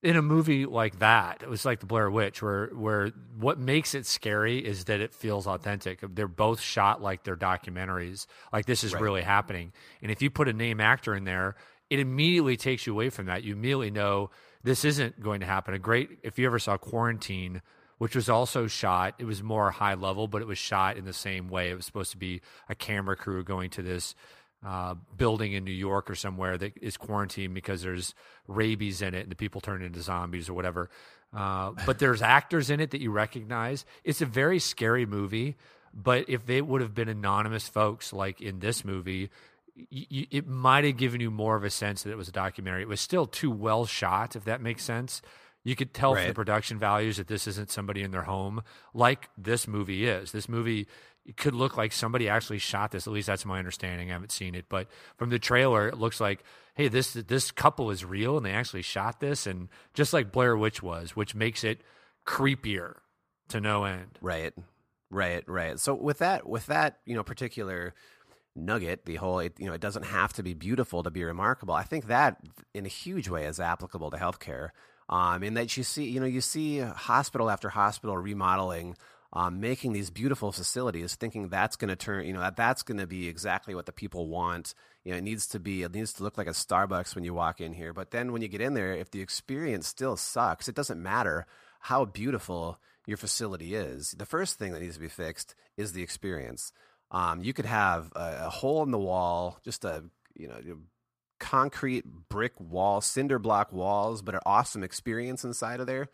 in 0.01 0.15
a 0.15 0.21
movie 0.21 0.65
like 0.65 0.99
that, 0.99 1.43
it 1.43 1.49
was 1.49 1.65
like 1.65 1.81
the 1.81 1.85
Blair 1.85 2.09
Witch, 2.09 2.41
where 2.41 2.67
where 2.67 3.09
what 3.37 3.59
makes 3.59 3.93
it 3.93 4.05
scary 4.05 4.59
is 4.59 4.85
that 4.85 5.01
it 5.01 5.13
feels 5.13 5.45
authentic. 5.45 5.99
They're 6.01 6.29
both 6.29 6.61
shot 6.61 7.01
like 7.01 7.23
they're 7.23 7.35
documentaries, 7.35 8.25
like 8.53 8.65
this 8.65 8.83
is 8.85 8.93
Right. 8.93 9.01
really 9.03 9.23
happening. 9.23 9.73
And 10.01 10.09
if 10.09 10.21
you 10.21 10.29
put 10.29 10.47
a 10.47 10.53
name 10.53 10.79
actor 10.79 11.13
in 11.13 11.25
there, 11.25 11.55
it 11.89 11.99
immediately 11.99 12.57
takes 12.57 12.85
you 12.85 12.93
away 12.93 13.09
from 13.09 13.25
that. 13.27 13.43
You 13.43 13.53
immediately 13.53 13.91
know 13.91 14.29
this 14.63 14.85
isn't 14.85 15.21
going 15.21 15.39
to 15.39 15.45
happen. 15.45 15.73
A 15.73 15.79
great 15.79 16.19
if 16.23 16.37
you 16.37 16.45
ever 16.45 16.59
saw 16.59 16.77
Quarantine, 16.77 17.61
which 17.97 18.15
was 18.15 18.29
also 18.29 18.67
shot, 18.67 19.15
it 19.17 19.25
was 19.25 19.41
more 19.41 19.71
high 19.71 19.95
level, 19.95 20.27
but 20.27 20.41
it 20.41 20.47
was 20.47 20.57
shot 20.57 20.97
in 20.97 21.05
the 21.05 21.13
same 21.13 21.49
way. 21.49 21.69
It 21.69 21.75
was 21.75 21.85
supposed 21.85 22.11
to 22.11 22.17
be 22.17 22.41
a 22.67 22.75
camera 22.75 23.15
crew 23.15 23.43
going 23.43 23.69
to 23.71 23.81
this 23.81 24.15
uh, 24.65 24.95
building 25.15 25.53
in 25.53 25.63
New 25.63 25.71
York 25.71 26.09
or 26.09 26.15
somewhere 26.15 26.57
that 26.57 26.73
is 26.81 26.97
quarantined 26.97 27.53
because 27.53 27.81
there's 27.81 28.13
rabies 28.47 29.01
in 29.01 29.13
it 29.13 29.21
and 29.21 29.31
the 29.31 29.35
people 29.35 29.61
turn 29.61 29.81
into 29.81 30.01
zombies 30.01 30.49
or 30.49 30.53
whatever. 30.53 30.89
Uh, 31.33 31.71
but 31.85 31.99
there's 31.99 32.21
actors 32.21 32.69
in 32.69 32.79
it 32.79 32.91
that 32.91 33.01
you 33.01 33.11
recognize. 33.11 33.85
It's 34.03 34.21
a 34.21 34.25
very 34.25 34.59
scary 34.59 35.05
movie, 35.05 35.57
but 35.93 36.29
if 36.29 36.45
they 36.45 36.61
would 36.61 36.81
have 36.81 36.93
been 36.93 37.07
anonymous 37.07 37.67
folks 37.69 38.11
like 38.11 38.41
in 38.41 38.59
this 38.59 38.83
movie, 38.83 39.29
y- 39.91 40.07
y- 40.11 40.27
it 40.31 40.47
might 40.47 40.83
have 40.83 40.97
given 40.97 41.21
you 41.21 41.31
more 41.31 41.55
of 41.55 41.63
a 41.63 41.69
sense 41.69 42.03
that 42.03 42.11
it 42.11 42.17
was 42.17 42.27
a 42.27 42.31
documentary. 42.33 42.81
It 42.81 42.87
was 42.87 43.01
still 43.01 43.25
too 43.25 43.51
well 43.51 43.85
shot, 43.85 44.35
if 44.35 44.45
that 44.45 44.61
makes 44.61 44.83
sense. 44.83 45.21
You 45.63 45.75
could 45.75 45.93
tell 45.93 46.13
from 46.15 46.23
the 46.29 46.33
production 46.33 46.79
values 46.79 47.17
that 47.17 47.27
this 47.27 47.45
isn't 47.47 47.69
somebody 47.69 48.01
in 48.01 48.11
their 48.11 48.21
home 48.23 48.63
like 48.93 49.29
this 49.37 49.67
movie 49.67 50.07
is. 50.07 50.31
This 50.31 50.47
movie 50.47 50.87
could 51.37 51.53
look 51.53 51.77
like 51.77 51.91
somebody 51.91 52.29
actually 52.29 52.57
shot 52.59 52.91
this. 52.91 53.05
At 53.05 53.13
least 53.13 53.27
that's 53.27 53.45
my 53.45 53.59
understanding. 53.59 54.09
I 54.09 54.13
haven't 54.13 54.31
seen 54.31 54.55
it, 54.55 54.65
but 54.69 54.87
from 55.17 55.29
the 55.29 55.37
trailer, 55.37 55.87
it 55.87 55.97
looks 55.97 56.19
like, 56.21 56.43
hey, 56.75 56.87
this 56.87 57.13
this 57.13 57.51
couple 57.51 57.91
is 57.91 58.05
real 58.05 58.37
and 58.37 58.45
they 58.45 58.51
actually 58.53 58.81
shot 58.83 59.19
this, 59.19 59.45
and 59.45 59.67
just 59.93 60.13
like 60.13 60.31
Blair 60.31 60.55
Witch 60.57 60.81
was, 60.81 61.15
which 61.15 61.35
makes 61.35 61.63
it 61.63 61.81
creepier 62.25 62.95
to 63.49 63.59
no 63.59 63.83
end. 63.83 64.17
Right, 64.21 64.53
right, 65.11 65.43
right. 65.47 65.77
So 65.79 65.93
with 65.93 66.19
that, 66.19 66.47
with 66.47 66.67
that, 66.67 66.99
you 67.05 67.15
know, 67.15 67.23
particular 67.23 67.93
nugget, 68.59 69.05
the 69.05 69.15
whole, 69.15 69.39
it, 69.39 69.53
you 69.57 69.67
know, 69.67 69.73
it 69.73 69.81
doesn't 69.81 70.05
have 70.05 70.33
to 70.33 70.43
be 70.43 70.53
beautiful 70.53 71.03
to 71.03 71.11
be 71.11 71.23
remarkable. 71.23 71.73
I 71.73 71.83
think 71.83 72.07
that, 72.07 72.37
in 72.73 72.85
a 72.85 72.89
huge 72.89 73.29
way, 73.29 73.45
is 73.45 73.59
applicable 73.59 74.11
to 74.11 74.17
healthcare. 74.17 74.69
Um, 75.09 75.43
in 75.43 75.55
that 75.55 75.75
you 75.77 75.83
see, 75.83 76.05
you 76.05 76.19
know, 76.19 76.25
you 76.27 76.41
see 76.41 76.79
hospital 76.79 77.49
after 77.49 77.69
hospital 77.69 78.17
remodeling. 78.17 78.95
um, 79.31 79.59
making 79.59 79.93
these 79.93 80.09
beautiful 80.09 80.51
facilities, 80.51 81.15
thinking 81.15 81.49
that's 81.49 81.75
going 81.75 81.89
to 81.89 81.95
turn, 81.95 82.25
you 82.25 82.33
know, 82.33 82.39
that 82.39 82.55
that's 82.55 82.81
going 82.81 82.97
to 82.97 83.05
be 83.05 83.27
exactly 83.27 83.75
what 83.75 83.85
the 83.85 83.91
people 83.91 84.27
want. 84.27 84.73
You 85.03 85.11
know, 85.11 85.17
it 85.19 85.23
needs 85.23 85.47
to 85.47 85.59
be, 85.59 85.83
it 85.83 85.93
needs 85.93 86.13
to 86.13 86.23
look 86.23 86.37
like 86.37 86.47
a 86.47 86.51
Starbucks 86.51 87.13
when 87.13 87.23
you 87.23 87.33
walk 87.33 87.61
in 87.61 87.73
here. 87.73 87.93
But 87.93 88.11
then 88.11 88.31
when 88.31 88.41
you 88.41 88.47
get 88.47 88.61
in 88.61 88.73
there, 88.73 88.91
if 88.91 89.11
the 89.11 89.21
experience 89.21 89.87
still 89.87 90.17
sucks, 90.17 90.67
it 90.67 90.75
doesn't 90.75 91.01
matter 91.01 91.45
how 91.81 92.05
beautiful 92.05 92.79
your 93.05 93.17
facility 93.17 93.75
is. 93.75 94.15
The 94.17 94.25
first 94.25 94.57
thing 94.57 94.71
that 94.73 94.81
needs 94.81 94.95
to 94.95 95.01
be 95.01 95.07
fixed 95.07 95.53
is 95.77 95.93
the 95.93 96.03
experience. 96.03 96.71
Um, 97.11 97.43
you 97.43 97.53
could 97.53 97.65
have 97.65 98.11
a, 98.15 98.45
a 98.45 98.49
hole 98.49 98.83
in 98.83 98.91
the 98.91 98.99
wall, 98.99 99.59
just 99.63 99.85
a 99.85 100.03
you 100.35 100.47
know 100.47 100.59
concrete 101.39 102.05
brick 102.29 102.53
wall, 102.59 103.01
cinder 103.01 103.39
block 103.39 103.71
walls, 103.71 104.21
but 104.21 104.35
an 104.35 104.41
awesome 104.45 104.83
experience 104.83 105.43
inside 105.43 105.79
of 105.79 105.87
there. 105.87 106.09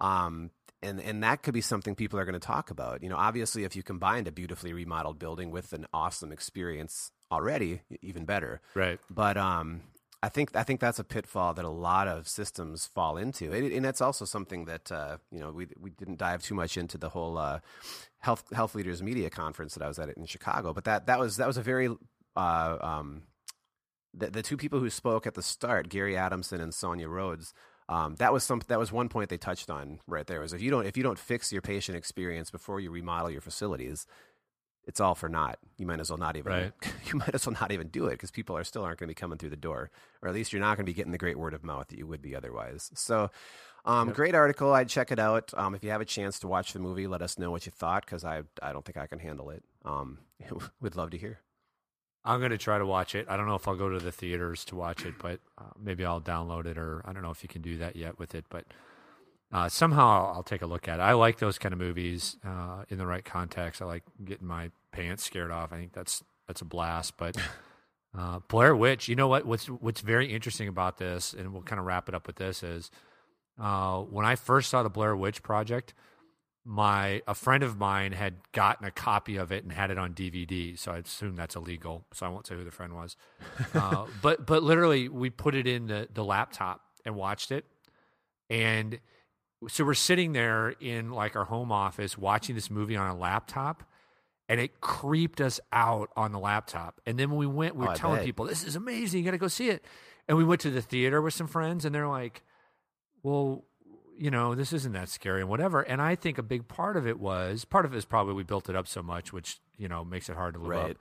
Um, 0.00 0.50
and 0.82 1.00
and 1.00 1.22
that 1.22 1.42
could 1.42 1.54
be 1.54 1.60
something 1.60 1.94
people 1.94 2.18
are 2.18 2.24
going 2.24 2.32
to 2.32 2.40
talk 2.40 2.70
about. 2.70 3.02
You 3.02 3.08
know, 3.08 3.16
obviously, 3.16 3.64
if 3.64 3.76
you 3.76 3.82
combined 3.82 4.26
a 4.26 4.32
beautifully 4.32 4.72
remodeled 4.72 5.18
building 5.18 5.50
with 5.50 5.72
an 5.72 5.86
awesome 5.92 6.32
experience 6.32 7.12
already, 7.30 7.82
even 8.00 8.24
better. 8.24 8.60
Right. 8.74 8.98
But 9.08 9.36
um, 9.36 9.82
I 10.22 10.28
think 10.28 10.54
I 10.54 10.62
think 10.62 10.80
that's 10.80 11.00
a 11.00 11.04
pitfall 11.04 11.54
that 11.54 11.64
a 11.64 11.70
lot 11.70 12.06
of 12.06 12.28
systems 12.28 12.86
fall 12.86 13.16
into, 13.16 13.52
and, 13.52 13.72
and 13.72 13.84
that's 13.84 14.00
also 14.00 14.24
something 14.24 14.66
that 14.66 14.92
uh, 14.92 15.16
you 15.32 15.40
know 15.40 15.50
we 15.50 15.66
we 15.80 15.90
didn't 15.90 16.18
dive 16.18 16.42
too 16.42 16.54
much 16.54 16.76
into 16.76 16.96
the 16.96 17.08
whole 17.08 17.36
uh, 17.36 17.58
health 18.18 18.44
health 18.52 18.74
leaders 18.74 19.02
media 19.02 19.30
conference 19.30 19.74
that 19.74 19.82
I 19.82 19.88
was 19.88 19.98
at 19.98 20.10
in 20.10 20.26
Chicago, 20.26 20.72
but 20.72 20.84
that 20.84 21.06
that 21.06 21.18
was 21.18 21.38
that 21.38 21.48
was 21.48 21.56
a 21.56 21.62
very 21.62 21.88
uh, 22.36 22.76
um, 22.80 23.22
the, 24.14 24.30
the 24.30 24.42
two 24.42 24.56
people 24.56 24.78
who 24.78 24.90
spoke 24.90 25.26
at 25.26 25.34
the 25.34 25.42
start, 25.42 25.88
Gary 25.88 26.16
Adamson 26.16 26.60
and 26.60 26.72
Sonia 26.72 27.08
Rhodes, 27.08 27.52
um, 27.88 28.14
that 28.16 28.32
was 28.32 28.44
some 28.44 28.62
that 28.68 28.78
was 28.78 28.92
one 28.92 29.08
point 29.08 29.28
they 29.28 29.38
touched 29.38 29.70
on 29.70 29.98
right 30.06 30.26
there. 30.26 30.40
Was 30.40 30.52
if 30.52 30.62
you 30.62 30.70
don't 30.70 30.86
if 30.86 30.96
you 30.96 31.02
don't 31.02 31.18
fix 31.18 31.52
your 31.52 31.62
patient 31.62 31.96
experience 31.98 32.50
before 32.50 32.80
you 32.80 32.90
remodel 32.90 33.30
your 33.30 33.40
facilities, 33.40 34.06
it's 34.86 35.00
all 35.00 35.14
for 35.14 35.28
naught. 35.28 35.58
You 35.78 35.86
might 35.86 36.00
as 36.00 36.10
well 36.10 36.18
not 36.18 36.36
even 36.36 36.52
Right. 36.52 36.72
you 37.12 37.18
might 37.18 37.34
as 37.34 37.46
well 37.46 37.56
not 37.60 37.72
even 37.72 37.88
do 37.88 38.06
it 38.06 38.12
because 38.12 38.30
people 38.30 38.56
are 38.56 38.64
still 38.64 38.82
aren't 38.82 38.98
going 38.98 39.08
to 39.08 39.10
be 39.10 39.20
coming 39.20 39.38
through 39.38 39.50
the 39.50 39.56
door, 39.56 39.90
or 40.20 40.28
at 40.28 40.34
least 40.34 40.52
you're 40.52 40.60
not 40.60 40.76
going 40.76 40.84
to 40.86 40.90
be 40.90 40.94
getting 40.94 41.12
the 41.12 41.18
great 41.18 41.38
word 41.38 41.54
of 41.54 41.62
mouth 41.64 41.88
that 41.88 41.98
you 41.98 42.06
would 42.06 42.22
be 42.22 42.34
otherwise. 42.34 42.90
So. 42.94 43.30
Um, 43.84 44.08
Yep. 44.08 44.16
Great 44.16 44.34
article. 44.36 44.72
I'd 44.72 44.88
check 44.88 45.10
it 45.10 45.18
out. 45.18 45.52
Um, 45.56 45.74
if 45.74 45.82
you 45.82 45.90
have 45.90 46.00
a 46.00 46.04
chance 46.04 46.38
to 46.38 46.46
watch 46.46 46.72
the 46.72 46.78
movie, 46.78 47.08
let 47.08 47.20
us 47.20 47.36
know 47.36 47.50
what 47.50 47.66
you 47.66 47.72
thought 47.72 48.06
because 48.06 48.24
I 48.24 48.42
I 48.62 48.72
don't 48.72 48.84
think 48.84 48.96
I 48.96 49.08
can 49.08 49.18
handle 49.18 49.50
it. 49.50 49.64
Um, 49.84 50.18
would 50.80 50.94
love 50.94 51.10
to 51.10 51.18
hear. 51.18 51.40
I'm 52.24 52.38
going 52.38 52.52
to 52.52 52.58
try 52.58 52.78
to 52.78 52.86
watch 52.86 53.16
it. 53.16 53.26
I 53.28 53.36
don't 53.36 53.48
know 53.48 53.56
if 53.56 53.66
I'll 53.66 53.74
go 53.74 53.88
to 53.88 53.98
the 53.98 54.12
theaters 54.12 54.64
to 54.66 54.76
watch 54.76 55.04
it, 55.04 55.14
but 55.18 55.40
uh, 55.58 55.64
maybe 55.76 56.04
I'll 56.04 56.20
download 56.20 56.66
it, 56.66 56.78
or 56.78 57.02
I 57.04 57.12
don't 57.12 57.22
know 57.22 57.32
if 57.32 57.42
you 57.42 57.48
can 57.48 57.62
do 57.62 57.78
that 57.78 57.96
yet 57.96 58.20
with 58.20 58.36
it. 58.36 58.44
But 58.48 58.66
uh, 59.52 59.68
somehow 59.68 60.32
I'll, 60.34 60.42
take 60.42 60.62
a 60.62 60.66
look 60.66 60.88
at 60.88 60.98
it. 60.98 61.02
I 61.02 61.12
like 61.12 61.38
those 61.38 61.58
kind 61.58 61.72
of 61.72 61.78
movies 61.78 62.36
uh, 62.44 62.84
in 62.88 62.98
the 62.98 63.06
right 63.06 63.24
context. 63.24 63.82
I 63.82 63.84
like 63.84 64.02
getting 64.24 64.46
my 64.46 64.70
pants 64.92 65.24
scared 65.24 65.50
off. 65.50 65.72
I 65.72 65.76
think 65.76 65.92
that's 65.92 66.22
that's 66.46 66.60
a 66.60 66.64
blast. 66.64 67.16
But 67.16 67.36
uh, 68.18 68.40
Blair 68.48 68.74
Witch, 68.74 69.08
you 69.08 69.16
know 69.16 69.28
what? 69.28 69.46
What's 69.46 69.66
what's 69.66 70.00
very 70.00 70.32
interesting 70.32 70.68
about 70.68 70.98
this, 70.98 71.34
and 71.34 71.52
we'll 71.52 71.62
kind 71.62 71.78
of 71.78 71.86
wrap 71.86 72.08
it 72.08 72.14
up 72.14 72.26
with 72.26 72.36
this 72.36 72.62
is 72.62 72.90
uh, 73.60 73.98
when 73.98 74.24
I 74.24 74.36
first 74.36 74.70
saw 74.70 74.82
the 74.82 74.90
Blair 74.90 75.16
Witch 75.16 75.42
Project 75.42 75.94
my 76.64 77.22
a 77.26 77.34
friend 77.34 77.62
of 77.62 77.76
mine 77.78 78.12
had 78.12 78.34
gotten 78.52 78.86
a 78.86 78.90
copy 78.90 79.36
of 79.36 79.50
it 79.50 79.64
and 79.64 79.72
had 79.72 79.90
it 79.90 79.98
on 79.98 80.14
DVD, 80.14 80.78
so 80.78 80.92
I 80.92 80.98
assume 80.98 81.34
that's 81.34 81.56
illegal. 81.56 82.04
So 82.12 82.26
I 82.26 82.28
won't 82.28 82.46
say 82.46 82.54
who 82.54 82.64
the 82.64 82.70
friend 82.70 82.94
was. 82.94 83.16
Uh, 83.74 84.06
but 84.20 84.46
but 84.46 84.62
literally, 84.62 85.08
we 85.08 85.30
put 85.30 85.54
it 85.54 85.66
in 85.66 85.86
the, 85.86 86.06
the 86.12 86.22
laptop 86.22 86.82
and 87.04 87.16
watched 87.16 87.50
it, 87.50 87.64
and 88.50 89.00
so 89.68 89.84
we're 89.84 89.94
sitting 89.94 90.32
there 90.32 90.70
in 90.80 91.10
like 91.10 91.36
our 91.36 91.44
home 91.44 91.70
office 91.72 92.16
watching 92.18 92.54
this 92.54 92.70
movie 92.70 92.96
on 92.96 93.08
a 93.08 93.14
laptop, 93.16 93.84
and 94.48 94.60
it 94.60 94.80
creeped 94.80 95.40
us 95.40 95.60
out 95.72 96.10
on 96.16 96.32
the 96.32 96.38
laptop. 96.38 97.00
And 97.06 97.18
then 97.18 97.30
when 97.30 97.38
we 97.38 97.46
went, 97.46 97.76
we 97.76 97.84
Oh, 97.84 97.88
were 97.88 97.92
I 97.92 97.96
telling 97.96 98.16
bet. 98.18 98.24
people, 98.26 98.44
"This 98.46 98.64
is 98.64 98.76
amazing! 98.76 99.20
You 99.20 99.24
got 99.24 99.30
to 99.32 99.38
go 99.38 99.48
see 99.48 99.68
it." 99.70 99.84
And 100.28 100.36
we 100.38 100.44
went 100.44 100.60
to 100.62 100.70
the 100.70 100.82
theater 100.82 101.20
with 101.22 101.34
some 101.34 101.46
friends, 101.46 101.84
and 101.84 101.94
they're 101.94 102.08
like, 102.08 102.42
"Well." 103.22 103.64
you 104.18 104.30
know, 104.30 104.54
this 104.54 104.74
isn't 104.74 104.92
that 104.92 105.08
scary 105.08 105.40
and 105.40 105.48
whatever. 105.48 105.80
And 105.80 106.00
I 106.00 106.14
think 106.14 106.36
a 106.36 106.42
big 106.42 106.68
part 106.68 106.98
of 106.98 107.06
it 107.06 107.18
was 107.18 107.64
part 107.64 107.86
of 107.86 107.94
it 107.94 107.96
is 107.96 108.04
probably 108.04 108.34
we 108.34 108.42
built 108.44 108.68
it 108.68 108.76
up 108.76 108.86
so 108.86 109.02
much, 109.02 109.32
which 109.32 109.58
you 109.78 109.88
know 109.88 110.04
makes 110.04 110.28
it 110.28 110.36
hard 110.36 110.52
to 110.54 110.60
live 110.60 110.68
Right. 110.68 110.90
up. 110.90 110.96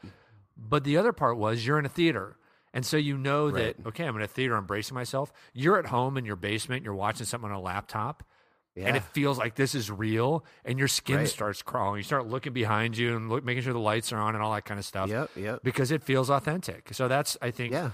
But 0.57 0.85
the 0.85 0.95
other 0.97 1.11
part 1.11 1.37
was 1.37 1.67
you're 1.67 1.77
in 1.77 1.85
a 1.85 1.89
theater. 1.89 2.37
And 2.73 2.85
so 2.85 2.95
you 2.95 3.17
know 3.17 3.51
that, 3.51 3.75
okay, 3.85 4.05
I'm 4.05 4.15
in 4.15 4.21
a 4.21 4.27
theater, 4.27 4.55
I'm 4.55 4.65
bracing 4.65 4.95
myself. 4.95 5.31
You're 5.53 5.77
at 5.77 5.87
home 5.87 6.15
in 6.17 6.23
your 6.23 6.37
basement, 6.37 6.83
you're 6.85 6.95
watching 6.95 7.25
something 7.25 7.49
on 7.51 7.55
a 7.55 7.59
laptop, 7.59 8.23
Yeah. 8.75 8.87
and 8.87 8.95
it 8.95 9.03
feels 9.03 9.37
like 9.37 9.55
this 9.55 9.75
is 9.75 9.91
real, 9.91 10.45
and 10.63 10.79
your 10.79 10.87
skin 10.87 11.17
Right. 11.17 11.27
starts 11.27 11.61
crawling. 11.61 11.97
You 11.97 12.03
start 12.03 12.27
looking 12.27 12.53
behind 12.53 12.97
you 12.97 13.17
and 13.17 13.29
look, 13.29 13.43
making 13.43 13.63
sure 13.63 13.73
the 13.73 13.79
lights 13.79 14.13
are 14.13 14.17
on 14.17 14.33
and 14.33 14.41
all 14.41 14.53
that 14.53 14.63
kind 14.63 14.79
of 14.79 14.85
stuff 14.85 15.09
Yep. 15.09 15.31
Yep. 15.35 15.59
because 15.63 15.91
it 15.91 16.01
feels 16.03 16.29
authentic. 16.29 16.93
So 16.93 17.09
that's, 17.09 17.35
I 17.41 17.51
think, 17.51 17.73
Yeah. 17.73 17.91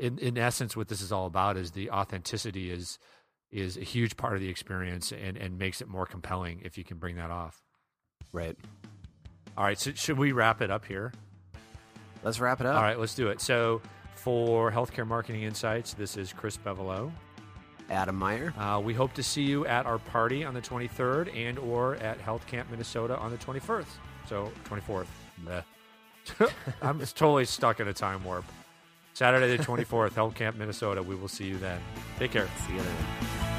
in 0.00 0.18
in 0.18 0.36
essence 0.36 0.76
what 0.76 0.88
this 0.88 1.00
is 1.00 1.12
all 1.12 1.26
about 1.26 1.56
is 1.56 1.70
the 1.72 1.90
authenticity 1.90 2.70
is 2.72 2.98
is 3.52 3.76
a 3.76 3.82
huge 3.82 4.16
part 4.16 4.34
of 4.34 4.40
the 4.40 4.48
experience 4.48 5.12
and 5.12 5.36
and 5.36 5.58
makes 5.58 5.80
it 5.80 5.86
more 5.88 6.06
compelling 6.06 6.60
if 6.64 6.76
you 6.76 6.82
can 6.84 6.96
bring 6.98 7.14
that 7.16 7.30
off. 7.30 7.62
Right. 8.32 8.56
All 9.56 9.64
right, 9.64 9.78
so 9.78 9.92
should 9.92 10.18
we 10.18 10.32
wrap 10.32 10.60
it 10.62 10.70
up 10.72 10.84
here? 10.86 11.12
Let's 12.24 12.40
wrap 12.40 12.60
it 12.60 12.66
up. 12.66 12.76
All 12.76 12.82
right, 12.82 12.98
let's 12.98 13.14
do 13.14 13.28
it. 13.28 13.40
So 13.40 13.80
for 14.16 14.70
Healthcare 14.72 15.06
Marketing 15.06 15.42
Insights, 15.42 15.94
this 15.94 16.16
is 16.16 16.32
Chris 16.32 16.56
Bevolo. 16.56 17.12
Adam 17.90 18.16
Meyer. 18.16 18.54
Uh, 18.56 18.80
we 18.82 18.94
hope 18.94 19.12
to 19.14 19.22
see 19.22 19.42
you 19.42 19.66
at 19.66 19.84
our 19.84 19.98
party 19.98 20.44
on 20.44 20.54
the 20.54 20.60
23rd 20.60 21.34
and 21.36 21.58
or 21.58 21.96
at 21.96 22.18
Health 22.18 22.46
Camp 22.46 22.70
Minnesota 22.70 23.16
on 23.18 23.30
the 23.30 23.38
21st. 23.38 23.86
So 24.28 24.50
24th. 24.64 25.06
Bleh. 25.44 25.64
I'm 26.82 27.00
totally 27.00 27.44
stuck 27.44 27.80
in 27.80 27.88
a 27.88 27.92
time 27.92 28.24
warp. 28.24 28.44
Saturday 29.12 29.56
the 29.56 29.62
24th, 29.62 30.14
Health 30.14 30.34
Camp 30.34 30.56
Minnesota. 30.56 31.02
We 31.02 31.14
will 31.14 31.28
see 31.28 31.46
you 31.46 31.58
then. 31.58 31.80
Take 32.18 32.30
care. 32.30 32.48
See 32.66 32.74
you 32.74 32.80
then. 32.80 33.49